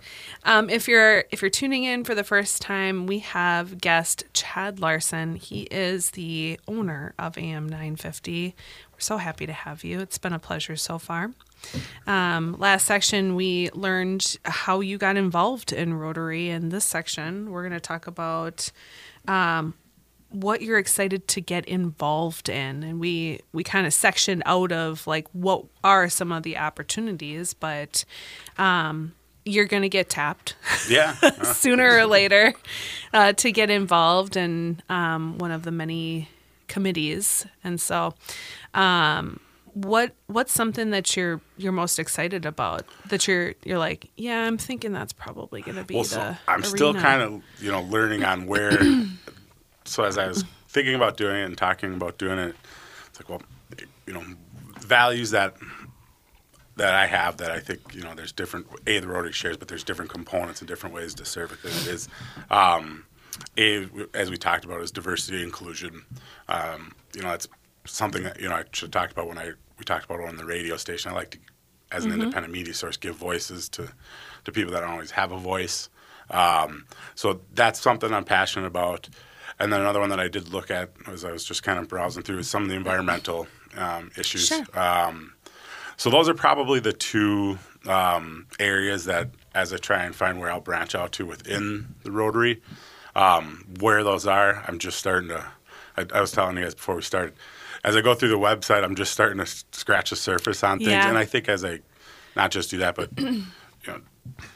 [0.44, 4.80] Um, if you're if you're tuning in for the first time, we have guest Chad
[4.80, 5.36] Larson.
[5.36, 8.56] He is the owner of AM 950.
[8.92, 10.00] We're so happy to have you.
[10.00, 11.32] It's been a pleasure so far.
[12.08, 16.50] Um, last section, we learned how you got involved in Rotary.
[16.50, 18.72] In this section, we're going to talk about
[19.28, 19.74] um,
[20.30, 25.06] what you're excited to get involved in and we we kind of sectioned out of
[25.06, 28.06] like what are some of the opportunities but
[28.58, 29.12] um
[29.44, 30.56] you're going to get tapped
[30.88, 31.16] Yeah.
[31.44, 32.54] sooner or later
[33.12, 36.30] uh, to get involved in um, one of the many
[36.70, 38.14] committees and so
[38.74, 39.38] um
[39.74, 44.58] what what's something that you're you're most excited about that you're you're like yeah i'm
[44.58, 47.82] thinking that's probably going to be well, the so I'm still kind of you know
[47.84, 48.78] learning on where.
[49.86, 52.56] so as I was thinking about doing it and talking about doing it,
[53.08, 53.42] it's like well,
[54.06, 54.24] you know,
[54.80, 55.56] values that
[56.78, 59.68] that I have that I think you know there's different a the Rotary shares, but
[59.68, 61.62] there's different components and different ways to serve it.
[61.62, 62.10] Than it is.
[62.50, 63.06] Um,
[63.58, 66.04] a, as we talked about, is diversity and inclusion.
[66.48, 67.48] Um, you know, that's
[67.86, 70.28] something that you know I should have talked about when I we talked about it
[70.28, 71.12] on the radio station.
[71.12, 71.40] I like to,
[71.92, 73.92] as an independent media source, give voices to
[74.46, 75.90] to people that don't always have a voice.
[76.30, 79.10] Um, so that's something I'm passionate about.
[79.60, 81.88] And then another one that I did look at as I was just kind of
[81.88, 84.48] browsing through is some of the environmental um, issues.
[84.48, 84.66] Sure.
[84.74, 85.34] Um,
[85.98, 90.52] so those are probably the two um, areas that, as I try and find where
[90.52, 92.62] I'll branch out to within the Rotary,
[93.16, 95.46] um, where those are, I'm just starting to.
[96.14, 97.34] I, I was telling you guys before we started,
[97.84, 100.90] as I go through the website, I'm just starting to scratch the surface on things,
[100.92, 101.10] Yeah.
[101.10, 101.80] and I think as I,
[102.36, 103.44] not just do that, but you
[103.88, 104.00] know,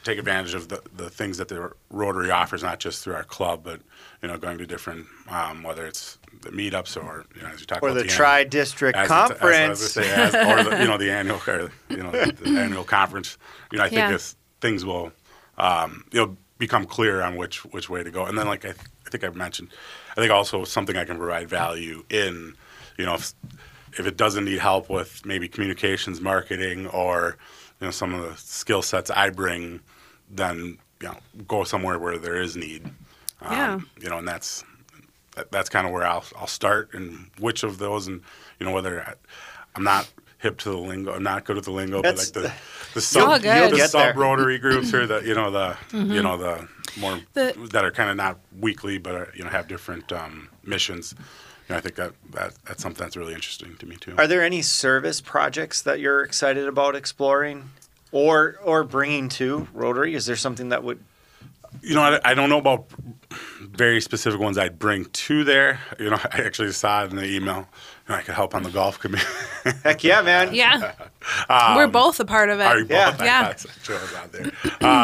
[0.04, 3.62] take advantage of the, the things that the Rotary offers, not just through our club,
[3.64, 3.80] but
[4.22, 7.66] you know, going to different, um, whether it's the meetups or you know, as you
[7.66, 9.80] talk Or about the annual- Tri District as- as I was Conference.
[9.92, 13.36] say, as- or the, you know the annual or, you know the, the annual conference.
[13.72, 14.12] You know, I think Yeah.
[14.12, 15.12] this, things will
[15.58, 18.24] um, you know become clear on which which way to go.
[18.24, 19.68] And then, like I, th- I think I've mentioned,
[20.12, 22.54] I think also something I can provide value in.
[22.98, 23.34] You know, if,
[23.98, 27.36] if it doesn't need help with maybe communications, marketing, or
[27.80, 29.80] you know some of the skill sets I bring,
[30.30, 31.16] then you know
[31.46, 32.86] go somewhere where there is need.
[33.42, 33.80] Um, Yeah.
[34.00, 34.64] You know, and that's
[35.36, 38.22] that, that's kind of where I'll I'll start and which of those and
[38.58, 39.12] you know whether I,
[39.74, 42.52] I'm not hip to the lingo, I'm not good at the lingo, That's but like
[42.52, 43.28] the the sub.
[43.60, 46.66] You'll the sub Rotary groups or the you know the you know the
[46.96, 47.20] more.
[47.34, 51.14] The- that are kind of not weekly but are, you know have different um, missions.
[51.68, 54.14] You know, I think that, that that's something that's really interesting to me too.
[54.16, 57.70] Are there any service projects that you're excited about exploring
[58.12, 60.14] or or bringing to Rotary?
[60.14, 61.00] Is there something that would
[61.82, 62.86] You know, I, I don't know about
[63.60, 65.80] very specific ones I'd bring to there.
[65.98, 67.68] You know, I actually saw it in the email.
[68.08, 69.24] You know, I could help on the golf committee.
[69.84, 70.54] Heck yeah, man.
[70.54, 70.92] yeah
[71.74, 73.10] we're both a part of it Are you Yeah.
[73.10, 73.20] both?
[73.20, 73.52] I Yeah.
[73.52, 73.96] thought so.
[73.96, 74.52] I was out there.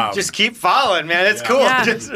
[0.08, 1.26] Um, Just keep following, man.
[1.26, 1.60] It's cool.
[1.60, 1.84] Yeah.
[1.84, 2.12] Just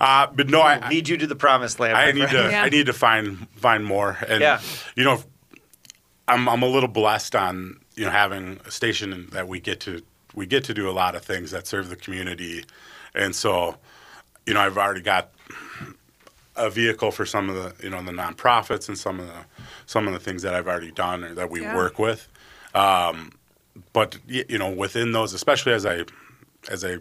[0.00, 1.96] uh, but no, I, need you to the promised land.
[1.96, 2.46] I need friend.
[2.48, 2.62] to Yeah.
[2.64, 4.18] I need to find find more.
[4.28, 4.60] And Yeah.
[4.96, 5.22] you know,
[6.28, 10.02] I'm I'm a little blessed on you know having a station that we get to
[10.34, 12.64] we get to do a lot of things that serve the community,
[13.14, 13.76] and so
[14.46, 15.30] you know I've already got
[16.56, 19.44] a vehicle for some of the you know the nonprofits and some of the
[19.86, 21.74] some of the things that I've already done or that we Yeah.
[21.74, 22.28] work with.
[22.74, 23.32] Um,
[23.92, 26.04] but you know, within those, especially as I
[26.70, 26.98] as I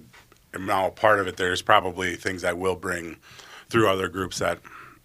[0.54, 3.18] am now a part of it, there's probably things I will bring
[3.70, 4.60] through other groups that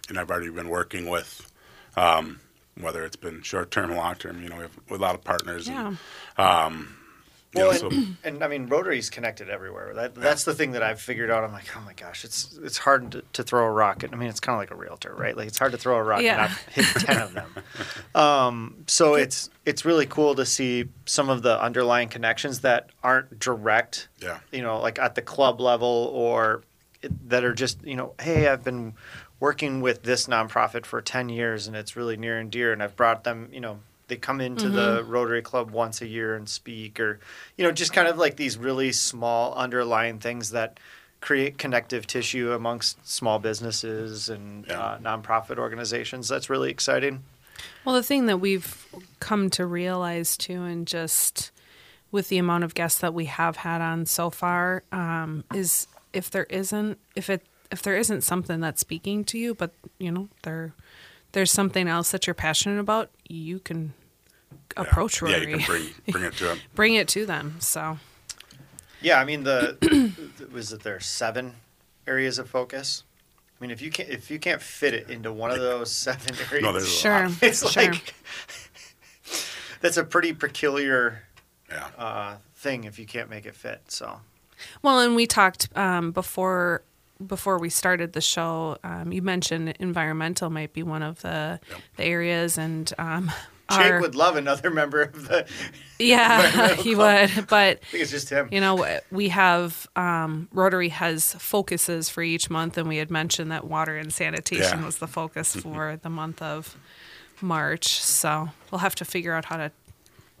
[0.07, 1.51] you know I've already been working with.
[1.95, 2.39] Um,
[2.79, 5.67] whether it's been short term, long term, you know, we have a lot of partners.
[5.67, 5.93] Yeah.
[6.37, 6.85] And, you
[7.55, 9.93] Well, know, so and, and I mean, Rotary's connected everywhere.
[9.95, 11.43] That, that's the thing that I've figured out.
[11.43, 14.11] I'm like, oh my gosh, it's it's hard to, to throw a rocket.
[14.13, 15.35] I mean, it's kind of like a realtor, right?
[15.35, 16.43] Like it's hard to throw a rocket Yeah.
[16.45, 17.53] and not hit ten of them.
[18.15, 23.39] Um, so it's it's really cool to see some of the underlying connections that aren't
[23.39, 24.07] direct.
[24.21, 24.39] Yeah.
[24.51, 26.63] You know, like at the club level or
[27.01, 28.93] it- that are just you know, hey, I've been
[29.39, 32.95] working with this nonprofit for ten years and it's really near and dear, and I've
[32.95, 33.79] brought them, you know.
[34.09, 37.19] They come into the Rotary Club once a year and speak, or
[37.57, 40.79] you know, just kind of like these really small underlying things that
[41.21, 44.79] create connective tissue amongst small businesses and Yeah.
[44.79, 46.27] uh, nonprofit organizations.
[46.27, 47.23] That's really exciting.
[47.85, 48.85] Well, the thing that we've
[49.19, 51.51] come to realize too, and just
[52.11, 56.31] with the amount of guests that we have had on so far, um, is if
[56.31, 60.29] there isn't if it if there isn't something that's speaking to you, but you know
[60.43, 60.73] there
[61.31, 63.93] there's something else that you're passionate about, you can
[64.77, 66.59] approach yeah, you can bring bring it to them.
[66.75, 67.55] bring it to them.
[67.59, 67.97] So
[69.01, 69.77] Yeah, I mean the
[70.51, 71.55] was it there seven
[72.07, 73.03] areas of focus?
[73.59, 76.35] I mean, if you can't if you can't fit it into one of those seven
[76.51, 77.37] areas, No, there's a sure, lot.
[77.43, 77.83] it's sure.
[77.83, 78.13] like
[79.81, 81.23] that's a pretty peculiar
[81.69, 81.87] Yeah.
[81.97, 83.81] uh, thing if you can't make it fit.
[83.87, 84.21] So
[84.81, 86.83] Well, and we talked um, before
[87.25, 88.77] before we started the show.
[88.83, 91.59] Um, you mentioned environmental might be one of the
[91.97, 93.31] the areas, and um,
[93.71, 95.45] Jake our- would love another member of the.
[95.99, 97.29] yeah, he club.
[97.35, 97.47] would.
[97.47, 98.47] But I think it's just him.
[98.51, 103.51] you know, we have um, Rotary has focuses for each month, and we had mentioned
[103.51, 104.85] that water and sanitation Yeah.
[104.85, 106.77] was the focus for the month of
[107.41, 107.87] March.
[108.01, 109.71] So we'll have to figure out how to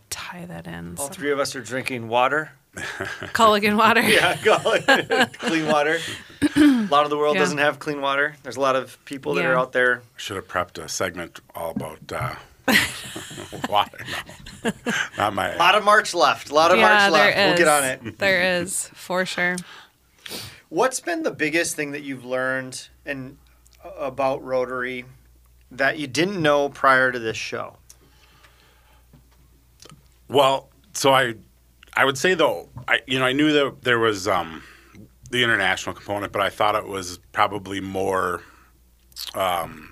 [0.09, 0.95] tie that in.
[0.97, 2.51] All So- three of us are drinking water.
[3.33, 4.01] Culligan water.
[4.01, 5.97] Yeah, call it clean water.
[6.55, 7.41] A lot of the world Yeah.
[7.41, 8.35] doesn't have clean water.
[8.43, 10.01] There's a lot of people that are out there.
[10.17, 12.35] Should have prepped a segment all about uh,
[13.69, 13.97] water.
[14.63, 14.71] No,
[15.17, 15.53] not my.
[15.53, 16.49] A lot of March left.
[16.51, 17.37] A lot of Yeah, March there left.
[17.37, 18.17] We'll get on it.
[18.19, 19.55] There is for sure.
[20.69, 23.37] What's been the biggest thing that you've learned and
[23.97, 25.03] about Rotary
[25.71, 27.77] that you didn't know prior to this show?
[30.27, 31.35] Well, so I,
[31.99, 34.63] I would say though, I you know I knew that there was um,
[35.31, 38.41] the international component, but I thought it was probably more,
[39.35, 39.91] um,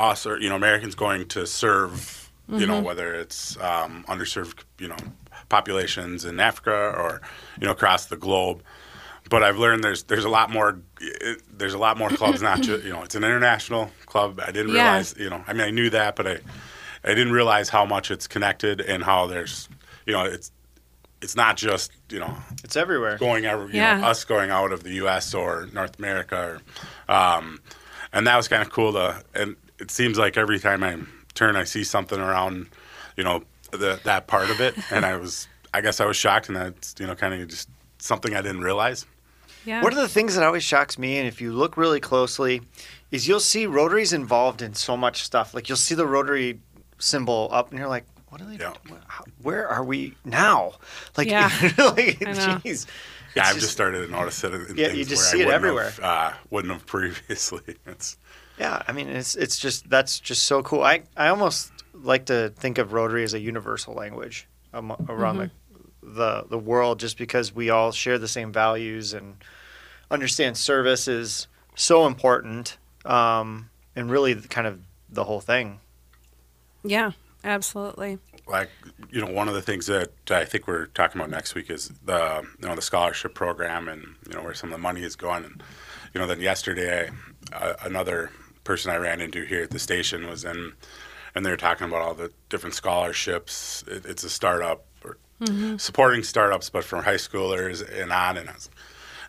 [0.00, 4.88] us or you know Americans going to serve, you know whether it's um, underserved you
[4.88, 4.96] know
[5.50, 7.20] populations in Africa or
[7.60, 8.62] you know across the globe.
[9.28, 12.40] But I've learned there's there's a lot more it, there's a lot more clubs.
[12.40, 14.40] Not just you know it's an international club.
[14.42, 14.84] I didn't Yeah.
[14.84, 16.38] realize you know I mean I knew that, but I
[17.04, 19.68] I didn't realize how much it's connected and how there's
[20.08, 20.50] you know it's
[21.22, 23.18] it's not just you know It's everywhere.
[23.18, 23.98] going out, you Yeah.
[23.98, 25.34] know, us going out of the U.S.
[25.34, 26.60] or North America,
[27.08, 27.60] or, um,
[28.12, 28.92] and that was kind of cool.
[28.94, 30.96] To and it seems like every time I
[31.34, 32.68] turn, I see something around,
[33.16, 33.42] you know,
[33.72, 36.94] the, that part of it, and I was, I guess, I was shocked, and that's
[36.98, 37.68] you know, kind of just
[37.98, 39.04] something I didn't realize.
[39.64, 39.82] Yeah.
[39.82, 42.62] One of the things that always shocks me, and if you look really closely,
[43.10, 45.52] is you'll see Rotary's involved in so much stuff.
[45.52, 46.60] Like you'll see the Rotary
[46.98, 48.56] symbol up, and you're like, "What are they?
[48.56, 48.74] Yeah.
[48.86, 49.00] doing?
[49.06, 50.72] How- Where are we now?"
[51.16, 51.48] Like, Yeah.
[51.78, 52.86] like jeez.
[53.34, 54.54] Yeah, I've just, started to notice it.
[54.54, 55.90] In Yeah, you just where see I it everywhere.
[55.90, 57.76] Have, uh, wouldn't have previously.
[57.86, 58.16] It's
[58.58, 60.82] Yeah, I mean, it's it's just that's just so cool.
[60.82, 65.50] I I almost like to think of Rotary as a universal language um, around the,
[66.02, 69.36] the the world, just because we all share the same values and
[70.10, 75.80] understand service is so important, um, and really kind of the whole thing.
[76.82, 77.12] Yeah,
[77.48, 78.18] absolutely.
[78.46, 78.70] like
[79.10, 81.90] you know one of the things that I think we're talking about next week is
[82.04, 85.16] the you know the scholarship program and you know where some of the money is
[85.16, 85.44] going.
[85.44, 85.62] And
[86.14, 87.10] you know then yesterday
[87.52, 88.30] uh, another
[88.64, 90.72] person I ran into here at the station was in
[91.34, 93.82] and they were talking about all the different scholarships.
[93.86, 95.16] It, it's a startup or
[95.78, 98.70] supporting startups but for high schoolers and on and I was,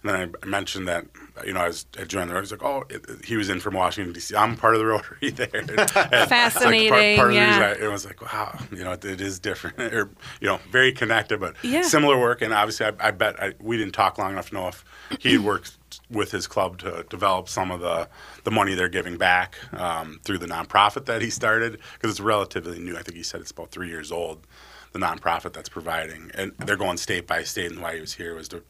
[0.03, 1.05] and then I mentioned that
[1.45, 2.45] you know I was I joined the Rotary.
[2.45, 4.35] He's like, oh, it, he was in from Washington D.C.
[4.35, 5.49] I'm part of the Rotary there.
[5.53, 7.75] It's like part- Fascinating, part, yeah.
[7.79, 10.09] I, it was like, wow, you know, it, it is different, or
[10.41, 11.81] you know, very connected, but Yeah.
[11.83, 12.41] similar work.
[12.41, 14.83] And obviously, I, I bet I, we didn't talk long enough to know if
[15.19, 15.75] he had worked
[16.11, 18.07] with his club to develop some of the
[18.43, 22.79] the money they're giving back um, through the nonprofit that he started because it's relatively
[22.79, 22.95] new.
[22.97, 24.45] I think he said it's about three years old.
[24.91, 27.69] The nonprofit that's providing, and they're going state by state.
[27.71, 28.63] And why he was here was to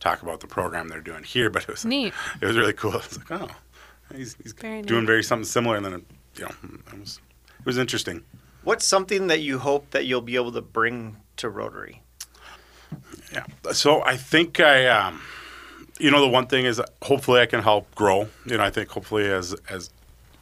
[0.00, 1.50] talk about the program they're doing here.
[1.50, 2.12] But it was Neat.
[2.40, 2.92] It was really cool.
[2.94, 3.48] I was like, oh,
[4.14, 5.06] he's, he's Very doing neat.
[5.06, 5.76] very something similar.
[5.76, 6.50] And then, you know,
[6.92, 7.20] it was
[7.60, 8.22] it was interesting.
[8.62, 12.02] What's something that you hope that you'll be able to bring to Rotary?
[13.32, 13.44] Yeah.
[13.72, 15.20] So I think I, um,
[15.98, 18.28] you know, the one thing is hopefully I can help grow.
[18.44, 19.90] You know, I think hopefully as as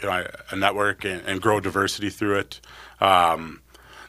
[0.03, 2.61] you know a network and, and grow diversity through it.
[3.01, 3.61] Um,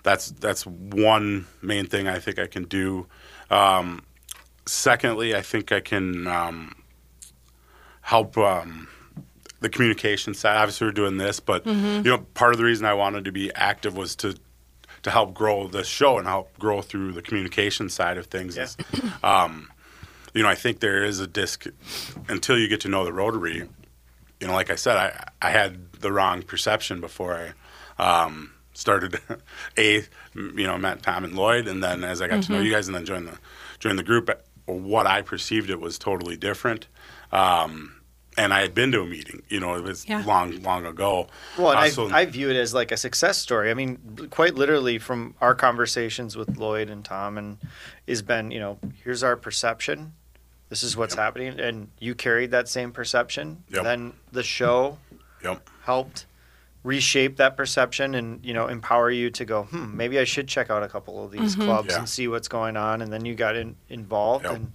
[0.04, 3.08] that's that's one main thing I think I can do.
[3.50, 4.04] Um,
[4.66, 6.76] secondly, I think I can um,
[8.02, 8.88] help um,
[9.60, 10.58] the communication side.
[10.58, 13.54] Obviously, we're doing this, but you know, part of the reason I wanted to be
[13.56, 14.36] active was to
[15.04, 18.58] to help grow the show and help grow through the communication side of things.
[18.58, 18.76] Is,
[19.24, 19.70] um,
[20.34, 21.66] you know, I think there is a disc
[22.28, 23.68] until you get to know the Rotary.
[24.40, 27.54] You know, like I said, I I had the wrong perception before
[28.00, 29.20] I um, started.
[29.78, 30.04] a,
[30.36, 32.88] you know, met Tom and Lloyd, and then as I got to know you guys,
[32.88, 33.38] and then joined the
[33.80, 34.30] joined the group,
[34.66, 36.88] what I perceived it was totally different.
[37.32, 37.92] Um,
[38.38, 40.24] and I had been to a meeting, you know, it was Yeah.
[40.26, 41.28] long, long ago.
[41.58, 43.72] Well, and Uh, I, so- I view it as like a success story.
[43.72, 47.58] I mean, quite literally from our conversations with Lloyd and Tom, and
[48.08, 50.14] has been, you know, here's our perception.
[50.68, 53.64] This is what's happening, and you carried that same perception.
[53.70, 53.84] Yep.
[53.84, 54.98] Then the show
[55.44, 55.70] Yep.
[55.84, 56.26] helped
[56.86, 60.70] reshape that perception and you know empower you to go hmm maybe i should check
[60.70, 61.98] out a couple of these clubs Yeah.
[62.00, 64.54] and see what's going on and then you got in, involved Yep.
[64.56, 64.72] and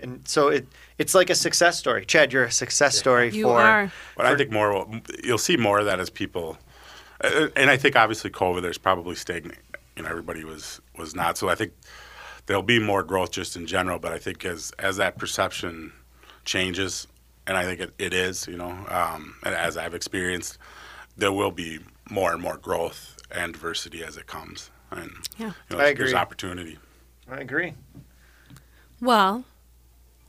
[0.00, 0.66] and so it
[0.96, 3.92] it's like a success story chad you're a success story You for are.
[4.16, 6.56] But I think more will- you'll see more of that as people,
[7.22, 9.58] uh, and I think obviously COVID there's probably stagnant.
[9.96, 11.36] You know, everybody was was not.
[11.36, 11.72] So I think
[12.46, 13.98] there'll be more growth just in general.
[13.98, 15.92] But I think as as that perception
[16.44, 17.06] changes,
[17.46, 20.58] and I think it, it is, you know, um, and as I've experienced,
[21.16, 21.78] there will be
[22.10, 24.70] more and more growth and diversity as it comes.
[24.90, 25.52] And Yeah.
[25.70, 26.04] you know, I there's, agree.
[26.06, 26.78] there's opportunity.
[27.30, 27.72] i agree
[29.00, 29.44] Well,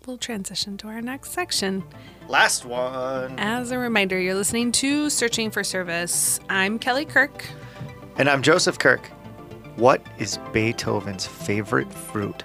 [0.05, 1.83] we'll transition to our next section.
[2.27, 6.39] last one As a reminder, you're listening to Searching for Service.
[6.49, 7.45] I'm Kelly Kirk.
[8.17, 9.05] and i'm joseph kirk
[9.75, 12.43] what is beethoven's favorite fruit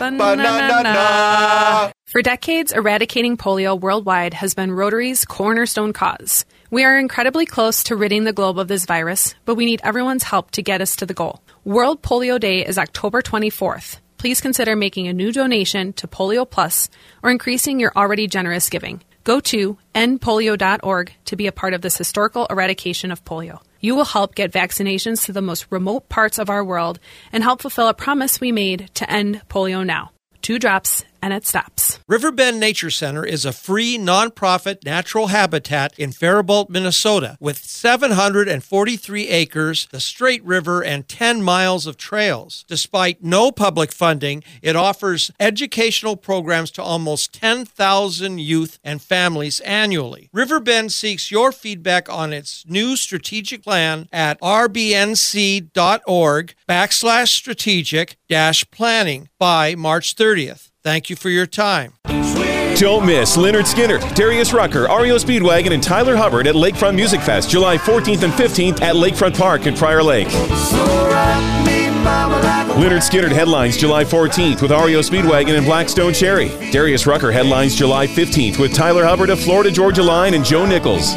[0.00, 1.92] Banana.
[2.06, 6.44] For decades, eradicating polio worldwide has been Rotary's cornerstone cause.
[6.68, 10.24] We are incredibly close to ridding the globe of this virus, but we need everyone's
[10.24, 11.40] help to get us to the goal.
[11.64, 14.00] World Polio Day is October 24th.
[14.18, 16.90] Please consider making a new donation to Polio Plus
[17.22, 19.00] or increasing your already generous giving.
[19.22, 23.60] Go to endpolio.org to be a part of this historical eradication of polio.
[23.80, 26.98] You will help get vaccinations to the most remote parts of our world
[27.32, 30.10] and help fulfill a promise we made to end polio now.
[30.42, 31.98] Two drops and it stops.
[32.06, 39.88] Riverbend Nature Center is a free nonprofit natural habitat in Faribault, Minnesota, with 743 acres,
[39.90, 42.64] the Straight River, and 10 miles of trails.
[42.68, 50.30] Despite no public funding, it offers educational programs to almost 10,000 youth and families annually.
[50.32, 55.64] Riverbend seeks your feedback on its new strategic plan at rbnc.org
[56.68, 60.70] backslash strategic dash planning by March 30th.
[60.86, 61.94] Thank you for your time.
[62.04, 67.50] Don't miss Lynyrd Skynyrd, Darius Rucker, REO Speedwagon, and Tyler Hubbard at Lakefront Music Fest,
[67.50, 70.28] July 14th and 15th at Lakefront Park in Prior Lake.
[72.78, 76.50] Lynyrd Skynyrd headlines July 14th with REO Speedwagon and Black Stone Cherry.
[76.70, 81.14] Darius Rucker headlines July 15th with Tyler Hubbard of Florida Georgia Line and Joe Nichols.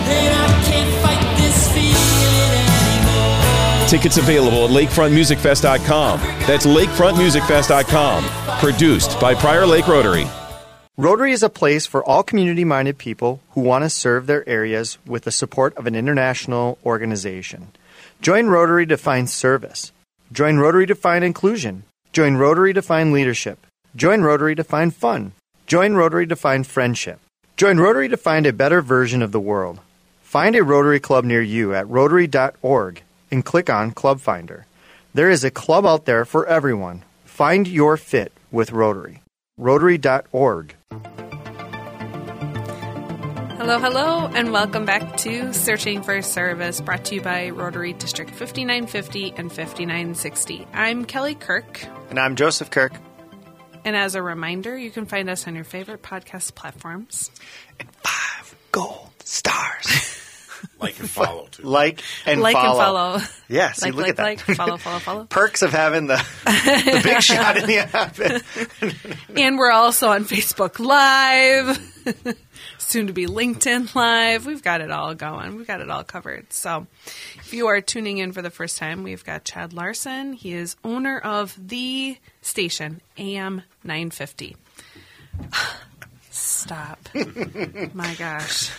[3.88, 6.20] Tickets available at lakefrontmusicfest.com.
[6.48, 8.49] That's lakefrontmusicfest.com.
[8.60, 10.28] Produced by Prior Lake Rotary.
[10.98, 14.98] Rotary is a place for all community minded people who want to serve their areas
[15.08, 17.70] with the support of an international organization.
[18.22, 19.94] Join Rotary to find service.
[20.34, 21.84] Join Rotary to find inclusion.
[22.12, 23.66] Join Rotary to find leadership.
[23.96, 25.32] Join Rotary to find fun.
[25.66, 27.22] Join Rotary to find friendship.
[27.56, 29.80] Join Rotary to find a better version of the world.
[30.22, 34.66] Find a Rotary Club near you at rotary.org and click on Club Finder.
[35.14, 37.04] There is a club out there for everyone.
[37.24, 39.22] Find your fit with Rotary.
[39.58, 40.76] Rotary.org.
[43.58, 48.32] Hello, hello, and welcome back to Searching for Service, brought to you by Rotary District
[48.32, 50.66] 5950 and 5960.
[50.74, 52.94] I'm Kelly Kirk, And I'm Joseph Kirk.
[53.86, 57.30] and as a reminder, you can find us on your favorite podcast platforms.
[58.04, 59.86] Five gold stars.
[60.80, 61.64] Like and follow too.
[61.64, 62.70] like and like follow.
[62.70, 63.28] and follow.
[63.52, 64.24] Yeah, see, like, look like, at that.
[64.48, 65.24] like, follow, follow, follow.
[65.30, 68.16] Perks of having the, the big shot in the app.
[69.36, 71.80] And we're also on Facebook Live,
[72.78, 74.46] soon to be LinkedIn Live.
[74.46, 75.56] We've got it all going.
[75.56, 76.54] We've got it all covered.
[76.54, 76.86] So
[77.38, 80.34] if you are tuning in for the first time, we've got Chad Larson.
[80.34, 84.58] He is owner of the station, AM 950.
[86.60, 87.10] Stop.
[87.94, 88.72] my gosh.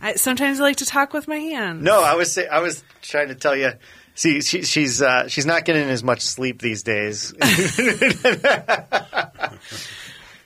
[0.00, 1.82] I, sometimes I like to talk with my hands.
[1.82, 3.72] No, I was say, I was trying to tell you.
[4.14, 7.34] See, she, she's uh, she's not getting as much sleep these days.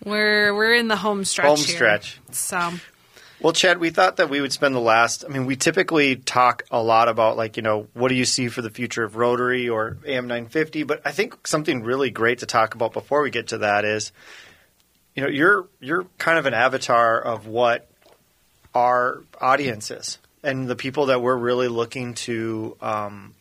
[0.07, 1.47] We're we're in the home stretch.
[1.47, 1.67] Home here.
[1.67, 2.21] stretch.
[2.31, 2.73] So
[3.41, 5.25] Well, Chad, we thought that we would spend the last.
[5.25, 8.47] I mean, we typically talk a lot about like you know what do you see
[8.47, 12.47] for the future of Rotary or AM 950, but I think something really great to
[12.47, 14.13] talk about before we get to that is,
[15.17, 17.89] you know, you're you're kind of an avatar of what
[18.75, 23.35] our audience is and the people that we're really looking to um,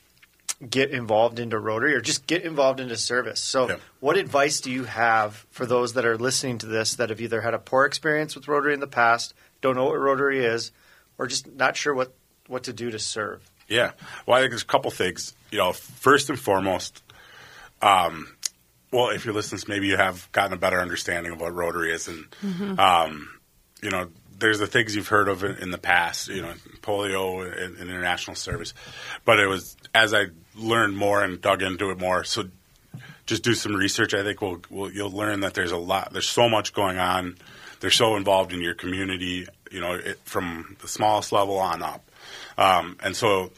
[0.67, 3.41] get involved into Rotary or just get involved into service.
[3.41, 3.75] So, Yeah.
[3.99, 7.41] what advice do you have for those that are listening to this that have either
[7.41, 10.71] had a poor experience with Rotary in the past, don't know what Rotary is,
[11.17, 12.13] or just not sure what,
[12.47, 13.41] what to do to serve?
[13.67, 13.91] Yeah.
[14.25, 15.33] Well, I think there's a couple things.
[15.51, 17.03] You know, first and foremost,
[17.81, 18.34] um,
[18.95, 22.07] well, if you're listening, maybe you have gotten a better understanding of what Rotary is,
[22.07, 23.29] and um,
[23.83, 24.07] you know,
[24.39, 26.29] there's the things you've heard of in, in the past.
[26.29, 28.73] You know, polio and, and international service,
[29.25, 32.23] but it was as I learned more and dug into it more.
[32.23, 32.45] So
[33.25, 34.13] just do some research.
[34.13, 36.13] I think we'll, we'll you'll learn that there's a lot.
[36.13, 37.37] There's so much going on.
[37.81, 39.47] They're so involved in your community.
[39.71, 42.09] You know, it, from the smallest level on up,
[42.57, 43.51] um, and so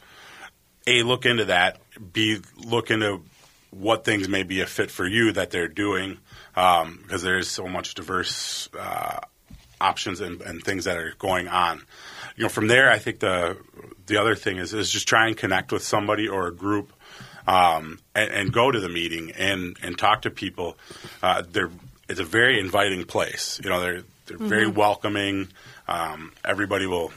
[0.88, 1.78] a look into that.
[2.12, 3.22] B look into
[3.70, 6.18] what things may be a fit for you that they're doing
[6.56, 9.20] um, because there is so much diverse uh,
[9.80, 11.82] options and, and things that are going on.
[12.36, 13.56] You know, from there, I think the
[14.06, 16.92] the other thing is is just try and connect with somebody or a group
[17.46, 20.76] um, and, and go to the meeting and and talk to people.
[21.22, 21.42] Uh,
[22.08, 23.60] it's a very inviting place.
[23.62, 25.48] You know, they're they're very welcoming.
[25.86, 27.12] Um, everybody will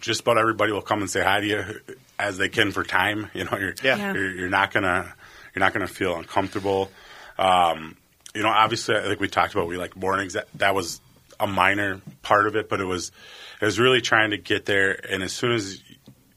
[0.00, 1.80] just about everybody will come and say hi to you
[2.18, 3.30] as they can for time.
[3.34, 3.74] You know, you're.
[3.82, 4.12] Yeah.
[4.12, 5.14] you're, you're not gonna
[5.54, 6.90] you're not gonna feel uncomfortable.
[7.38, 7.96] Um,
[8.34, 10.32] you know, obviously, I think we talked about we like mornings.
[10.32, 11.00] That that was
[11.38, 13.12] a minor part of it, but it was
[13.60, 14.92] it was really trying to get there.
[15.10, 15.82] And as soon as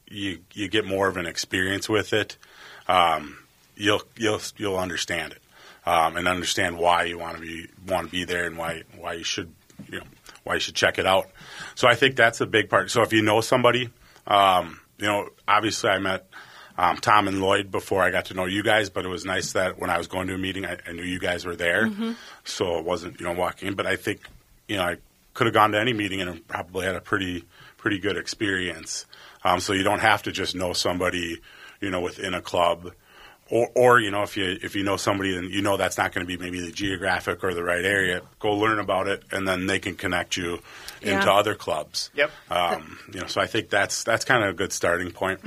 [0.10, 2.38] you you get more of an experience with it,
[2.88, 3.38] um,
[3.76, 5.42] you'll you'll you'll understand it
[5.86, 9.14] um, and understand why you want to be want to be there and why why
[9.14, 9.54] you should
[9.90, 10.06] you know
[10.44, 11.30] why you should check it out.
[11.76, 12.92] So I think that's a big part.
[12.92, 13.90] So if you know somebody,
[14.26, 16.28] um, you know, obviously I met
[16.78, 19.54] um, Tom and Lloyd before I got to know you guys, but it was nice
[19.54, 21.90] that when I was going to a meeting, I, I knew you guys were there,
[22.44, 23.74] so it wasn't you know walking in.
[23.76, 24.22] But I think
[24.68, 24.98] you know I
[25.34, 27.44] could have gone to any meeting and probably had a pretty
[27.78, 29.06] pretty good experience.
[29.44, 31.38] Um, so you don't have to just know somebody,
[31.80, 32.92] you know, within a club,
[33.50, 36.12] or, or you know, if you if you know somebody and you know that's not
[36.12, 39.48] going to be maybe the geographic or the right area, go learn about it, and
[39.48, 40.60] then they can connect you
[41.02, 41.32] into Yeah.
[41.34, 42.10] other clubs.
[42.16, 42.32] Yep.
[42.50, 45.40] Um, you know, so I think that's that's kind of a good starting point.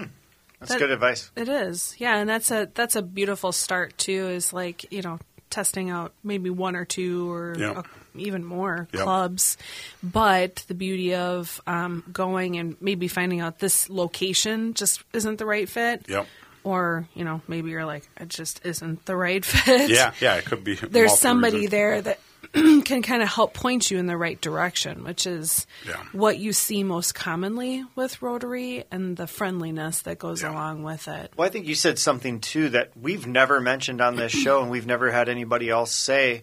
[0.60, 1.30] That's That- good advice.
[1.36, 4.28] It is, yeah, and that's a that's a beautiful start too.
[4.28, 7.70] Is like you know testing out maybe one or two or Yeah.
[7.72, 7.82] uh,
[8.14, 9.02] even more Yep.
[9.02, 9.56] clubs,
[10.02, 15.46] but the beauty of um, going and maybe finding out this location just isn't the
[15.46, 16.04] right fit.
[16.08, 16.26] Yep.
[16.62, 19.88] Or you know maybe you're like it just isn't the right fit.
[19.90, 20.74] Yeah, yeah, it could be.
[20.74, 21.70] There's somebody reasons.
[21.70, 22.20] there that
[22.84, 26.02] can kind of help point you in the right direction, which is Yeah.
[26.12, 30.52] what you see most commonly with Rotary and the friendliness that goes Yeah.
[30.52, 31.32] along with it.
[31.36, 34.70] Well, I think you said something too that we've never mentioned on this show, and
[34.70, 36.42] we've never had anybody else say.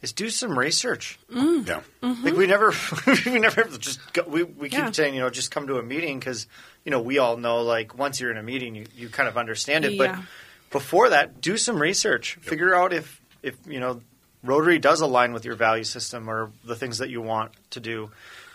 [0.00, 1.16] Is do some research.
[1.32, 1.64] Mm.
[1.68, 2.24] Yeah, mm-hmm.
[2.24, 2.72] Like we never,
[3.30, 4.90] we never just go, we we keep Yeah.
[4.90, 6.48] saying you know just come to a meeting because
[6.84, 9.36] you know we all know like once you're in a meeting you, you kind of
[9.38, 9.92] understand it.
[9.92, 10.16] Yeah.
[10.16, 10.24] But
[10.72, 12.34] before that, do some research.
[12.40, 14.00] Figure out if if you know
[14.42, 18.10] Rotary does align with your value system or the things that you want to do,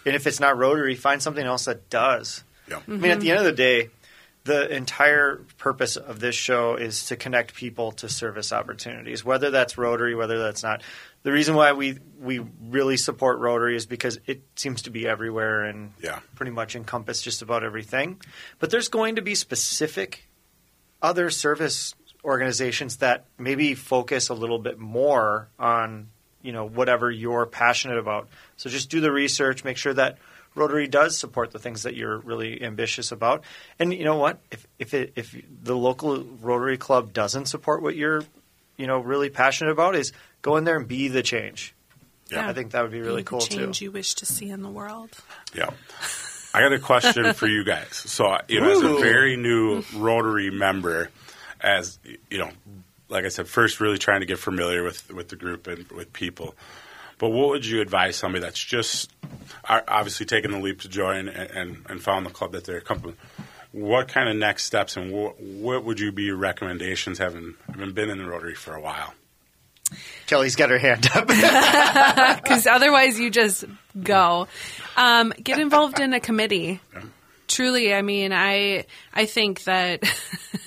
[0.06, 2.44] and if it's not Rotary, find something else that does.
[2.70, 3.90] yeah, I mean, at the end of the day,
[4.44, 9.78] the entire purpose of this show is to connect people to service opportunities, whether that's
[9.78, 10.82] Rotary, whether that's not.
[11.24, 15.64] The reason why we we really support Rotary is because it seems to be everywhere
[15.64, 16.20] and Yeah.
[16.36, 18.22] pretty much encompass just about everything.
[18.60, 20.30] But there's going to be specific
[21.02, 21.94] other service
[22.28, 26.10] organizations that maybe focus a little bit more on
[26.44, 28.28] you know whatever you're passionate about.
[28.58, 30.18] So just do the research, make sure that
[30.54, 33.44] Rotary does support the things that you're really ambitious about.
[33.80, 34.40] And you know what?
[34.52, 38.24] If if it, if the local Rotary club doesn't support what you're
[38.76, 40.12] you know really passionate about, is
[40.42, 41.74] go in there and be the change.
[42.30, 42.48] Yeah.
[42.48, 43.58] I think that would be really Be the cool too.
[43.58, 45.12] change you wish to see in the world.
[45.56, 45.70] yeah.
[46.54, 47.94] I got a question for you guys.
[47.94, 51.10] So, you know, as a very new Rotary member,
[51.62, 52.00] as
[52.30, 52.52] you know,
[53.10, 56.14] like I said, first really trying to get familiar with with the group and with
[56.14, 56.56] people.
[57.20, 59.12] But what would you advise somebody that's just
[59.68, 63.18] obviously taking the leap to join and, and, and found the club that they're comfortable?
[63.72, 67.94] What kind of next steps and what, what would you be your recommendations having having
[67.94, 69.14] been in the Rotary for a while?
[70.26, 71.28] Kelly's got her hand up.
[72.44, 73.66] because otherwise you just
[74.02, 74.48] go.
[74.96, 76.82] Um, get involved in a committee.
[77.48, 80.04] Truly, I mean, I I think that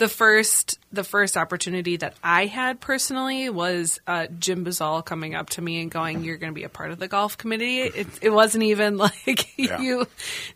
[0.00, 5.50] the first the first opportunity that I had personally was uh, Jim Bazal coming up
[5.50, 8.08] to me and going, "You're going to be a part of the golf committee." It,
[8.22, 9.78] it wasn't even like Yeah.
[9.80, 10.06] you.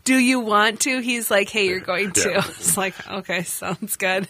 [0.03, 0.99] Do you want to?
[0.99, 2.43] He's like, "Hey, you're going to." Yeah.
[2.65, 4.27] It's like, okay, sounds good.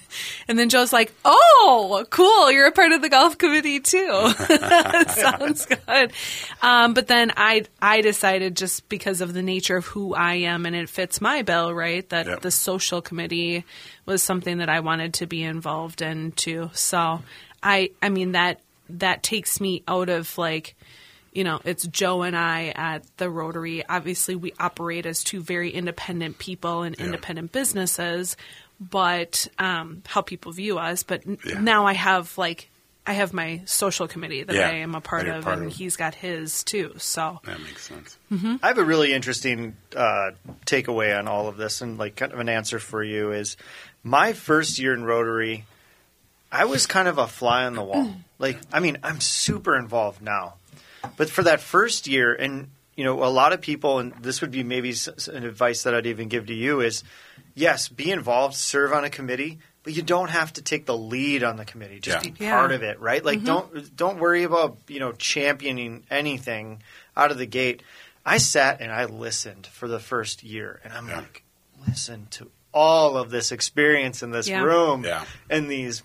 [0.47, 2.51] And then Joe's like, "Oh, cool!
[2.51, 4.29] You're a part of the golf committee too."
[5.09, 6.11] sounds good.
[6.61, 10.65] Um, but then I I decided just because of the nature of who I am
[10.65, 12.07] and it fits my bill, right?
[12.09, 12.41] That Yep.
[12.41, 13.63] the social committee
[14.05, 16.69] was something that I wanted to be involved in too.
[16.73, 17.21] So
[17.63, 20.75] I I mean that that takes me out of like
[21.33, 23.85] you know, it's Joe and I at the Rotary.
[23.85, 27.07] Obviously, we operate as two very independent people and Yeah.
[27.07, 28.37] independent businesses,
[28.79, 31.03] but um, how people view us.
[31.03, 31.59] But n- Yeah.
[31.59, 32.69] now I have like
[33.07, 35.73] I have my social committee that Yeah, I am a part of, part and of.
[35.75, 36.93] he's got his too.
[36.97, 38.17] So That makes sense.
[38.63, 40.31] I have a really interesting uh,
[40.65, 43.57] takeaway on all of this, and like kind of an answer for you is
[44.05, 45.65] my first year in Rotary.
[46.51, 48.13] I was kind of a fly on the wall.
[48.37, 50.55] Like, I mean, I'm super involved now,
[51.15, 54.51] but for that first year, and you know, a lot of people, and this would
[54.51, 57.01] be maybe s- s- an advice that I'd even give to you is,
[57.55, 61.43] yes, be involved, serve on a committee, but you don't have to take the lead
[61.43, 62.01] on the committee.
[62.01, 62.31] Just Yeah.
[62.31, 62.51] be Yeah.
[62.57, 63.23] part of it, right?
[63.23, 63.45] Like, mm-hmm.
[63.47, 66.83] don't don't worry about you know championing anything
[67.15, 67.83] out of the gate.
[68.25, 71.19] I sat and I listened for the first year, and I'm Yeah.
[71.21, 71.43] like,
[71.87, 74.61] listen to all of this experience in this Yeah.
[74.61, 75.23] room, Yeah.
[75.49, 76.03] and these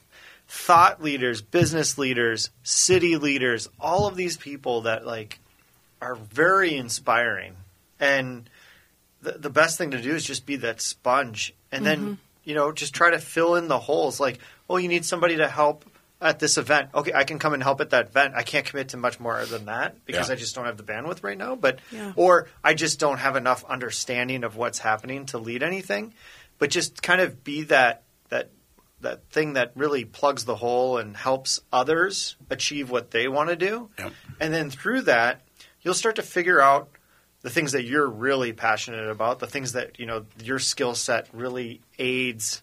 [0.49, 5.41] thought leaders, business leaders, city leaders, all of these people that like
[6.01, 7.57] are very inspiring.
[7.99, 8.49] And
[9.21, 12.15] the, the best thing to do is just be that sponge and then, mm-hmm.
[12.45, 14.19] you know, just try to fill in the holes.
[14.19, 15.85] Like, oh, you need somebody to help
[16.23, 16.91] at this event.
[16.95, 18.35] Okay, I can come and help at that event.
[18.37, 20.35] I can't commit to much more than that because Yeah.
[20.35, 21.55] I just don't have the bandwidth right now.
[21.55, 22.13] But Yeah.
[22.17, 26.13] or I just don't have enough understanding of what's happening to lead anything.
[26.61, 28.51] But just kind of be that that
[29.01, 33.57] that thing that really plugs the hole and helps others achieve what they want to
[33.57, 33.91] do.
[33.99, 34.13] Yep.
[34.39, 35.41] And then through that,
[35.81, 36.89] you'll start to figure out
[37.43, 41.27] the things that you're really passionate about, the things that, you know, your skill set
[41.33, 42.63] really aids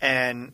[0.00, 0.52] and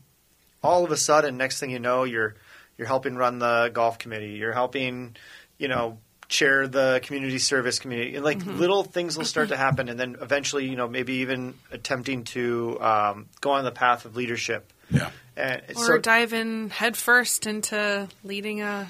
[0.62, 2.34] all of a sudden next thing you know you're
[2.76, 5.16] you're helping run the golf committee, you're helping,
[5.58, 5.98] you know,
[6.28, 8.16] chair the community service community.
[8.16, 11.54] And like little things will start to happen and then eventually, you know, maybe even
[11.70, 14.72] attempting to um, go on the path of leadership.
[14.90, 15.10] Yeah.
[15.36, 18.88] And or so, dive in headfirst into leading a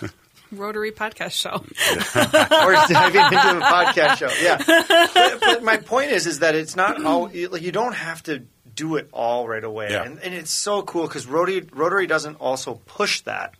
[0.52, 1.56] Rotary podcast show.
[2.66, 4.30] or diving into a podcast show.
[4.42, 4.56] Yeah,
[5.14, 7.30] but, but my point is, is that it's not all.
[7.32, 10.04] you- Like you don't have to do it all right away, Yeah.
[10.04, 13.54] and, and it's so cool because Rotary Rotary doesn't also push that.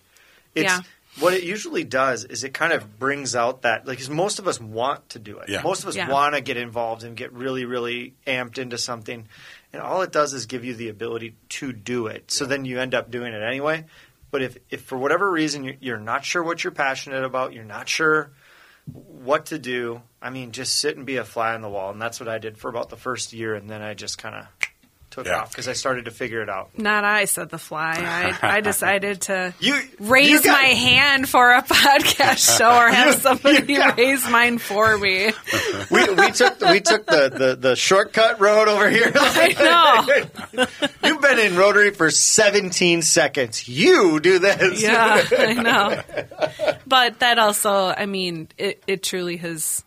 [0.55, 0.81] It's Yeah.
[1.21, 4.47] What it usually does is it kind of brings out that like 'cause most of
[4.49, 5.49] us want to do it.
[5.49, 5.63] Yeah.
[5.63, 6.09] Most of us Yeah.
[6.11, 9.27] want to get involved and get really really amped into something,
[9.73, 12.31] and all it does is give you the ability to do it.
[12.31, 13.85] So then you end up doing it anyway.
[14.31, 17.65] But if, if for whatever reason you're, you're not sure what you're passionate about, you're
[17.65, 18.31] not sure
[18.93, 20.03] what to do.
[20.21, 22.37] I mean, just sit and be a fly on the wall, and that's what I
[22.39, 24.47] did for about the first year, and then I just kind of
[25.19, 25.41] took Yeah.
[25.41, 26.71] off because I started to figure it out.
[26.79, 27.95] Not I said the fly.
[28.43, 32.89] I, I decided to You raise you got- my hand for a podcast show or
[32.89, 35.33] have You- somebody you got- raise mine for me.
[35.91, 39.13] We, we took we took the, the, the shortcut road over here.
[39.15, 39.55] I
[40.55, 40.67] know.
[41.05, 43.69] You've been in Rotary for 17 seconds.
[43.69, 44.83] You do this.
[44.83, 46.03] Yeah, I know.
[46.87, 49.85] But that also, I mean, it, it truly has.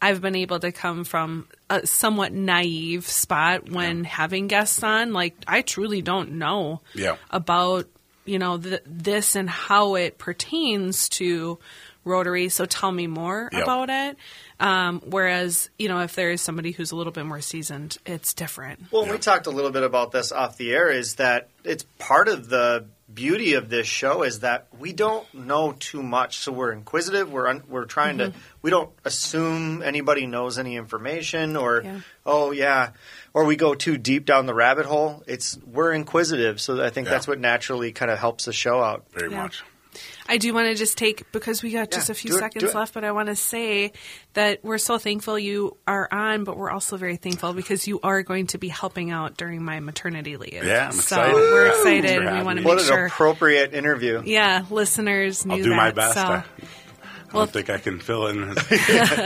[0.00, 5.12] I've been able to come from a somewhat naive spot when having guests on.
[5.12, 7.16] Like, I truly don't know Yeah.
[7.30, 7.86] about,
[8.24, 11.58] you know, th- this and how it pertains to
[12.04, 12.48] Rotary.
[12.48, 13.62] So tell me more Yep.
[13.62, 14.16] about it.
[14.60, 18.32] Um, whereas, you know, if there is somebody who's a little bit more seasoned, it's
[18.34, 18.86] different.
[18.90, 20.90] Well, we talked a little bit about this off the air.
[20.90, 25.72] Is that it's part of the beauty of this show is that we don't know
[25.78, 27.30] too much, so we're inquisitive.
[27.32, 28.32] We're un- we're trying to.
[28.62, 32.00] We don't assume anybody knows any information, or Yeah.
[32.26, 32.90] oh yeah,
[33.32, 35.22] or we go too deep down the rabbit hole.
[35.26, 37.12] It's we're inquisitive, so I think Yeah.
[37.14, 39.04] that's what naturally kind of helps the show out.
[39.12, 39.42] Very Yeah.
[39.42, 39.62] much.
[40.30, 42.92] I do want to just take because we got just a few it, seconds left,
[42.92, 43.92] but I want to say
[44.34, 48.22] that we're so thankful you are on, but we're also very thankful because you are
[48.22, 50.62] going to be helping out during my maternity leave.
[50.64, 51.34] Yeah, I'm so excited.
[51.34, 52.20] we're Yeah, excited.
[52.20, 52.64] We want to.
[52.66, 54.22] What make an appropriate interview.
[54.26, 55.76] yeah, listeners knew I'll do that.
[55.76, 56.14] my best.
[56.14, 56.42] So I, I
[57.32, 58.54] Well- don't think I can fill in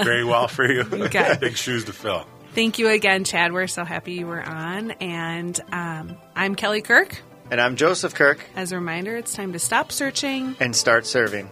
[0.04, 0.82] very well for you.
[0.92, 1.36] Okay.
[1.40, 2.26] Big shoes to fill.
[2.54, 3.52] thank you again, Chad.
[3.52, 7.20] We're so happy you were on, and um, I'm Kelly Kirk.
[7.52, 8.46] And I'm Joseph Kirk.
[8.56, 11.50] As a reminder, it's time to stop searching and start serving.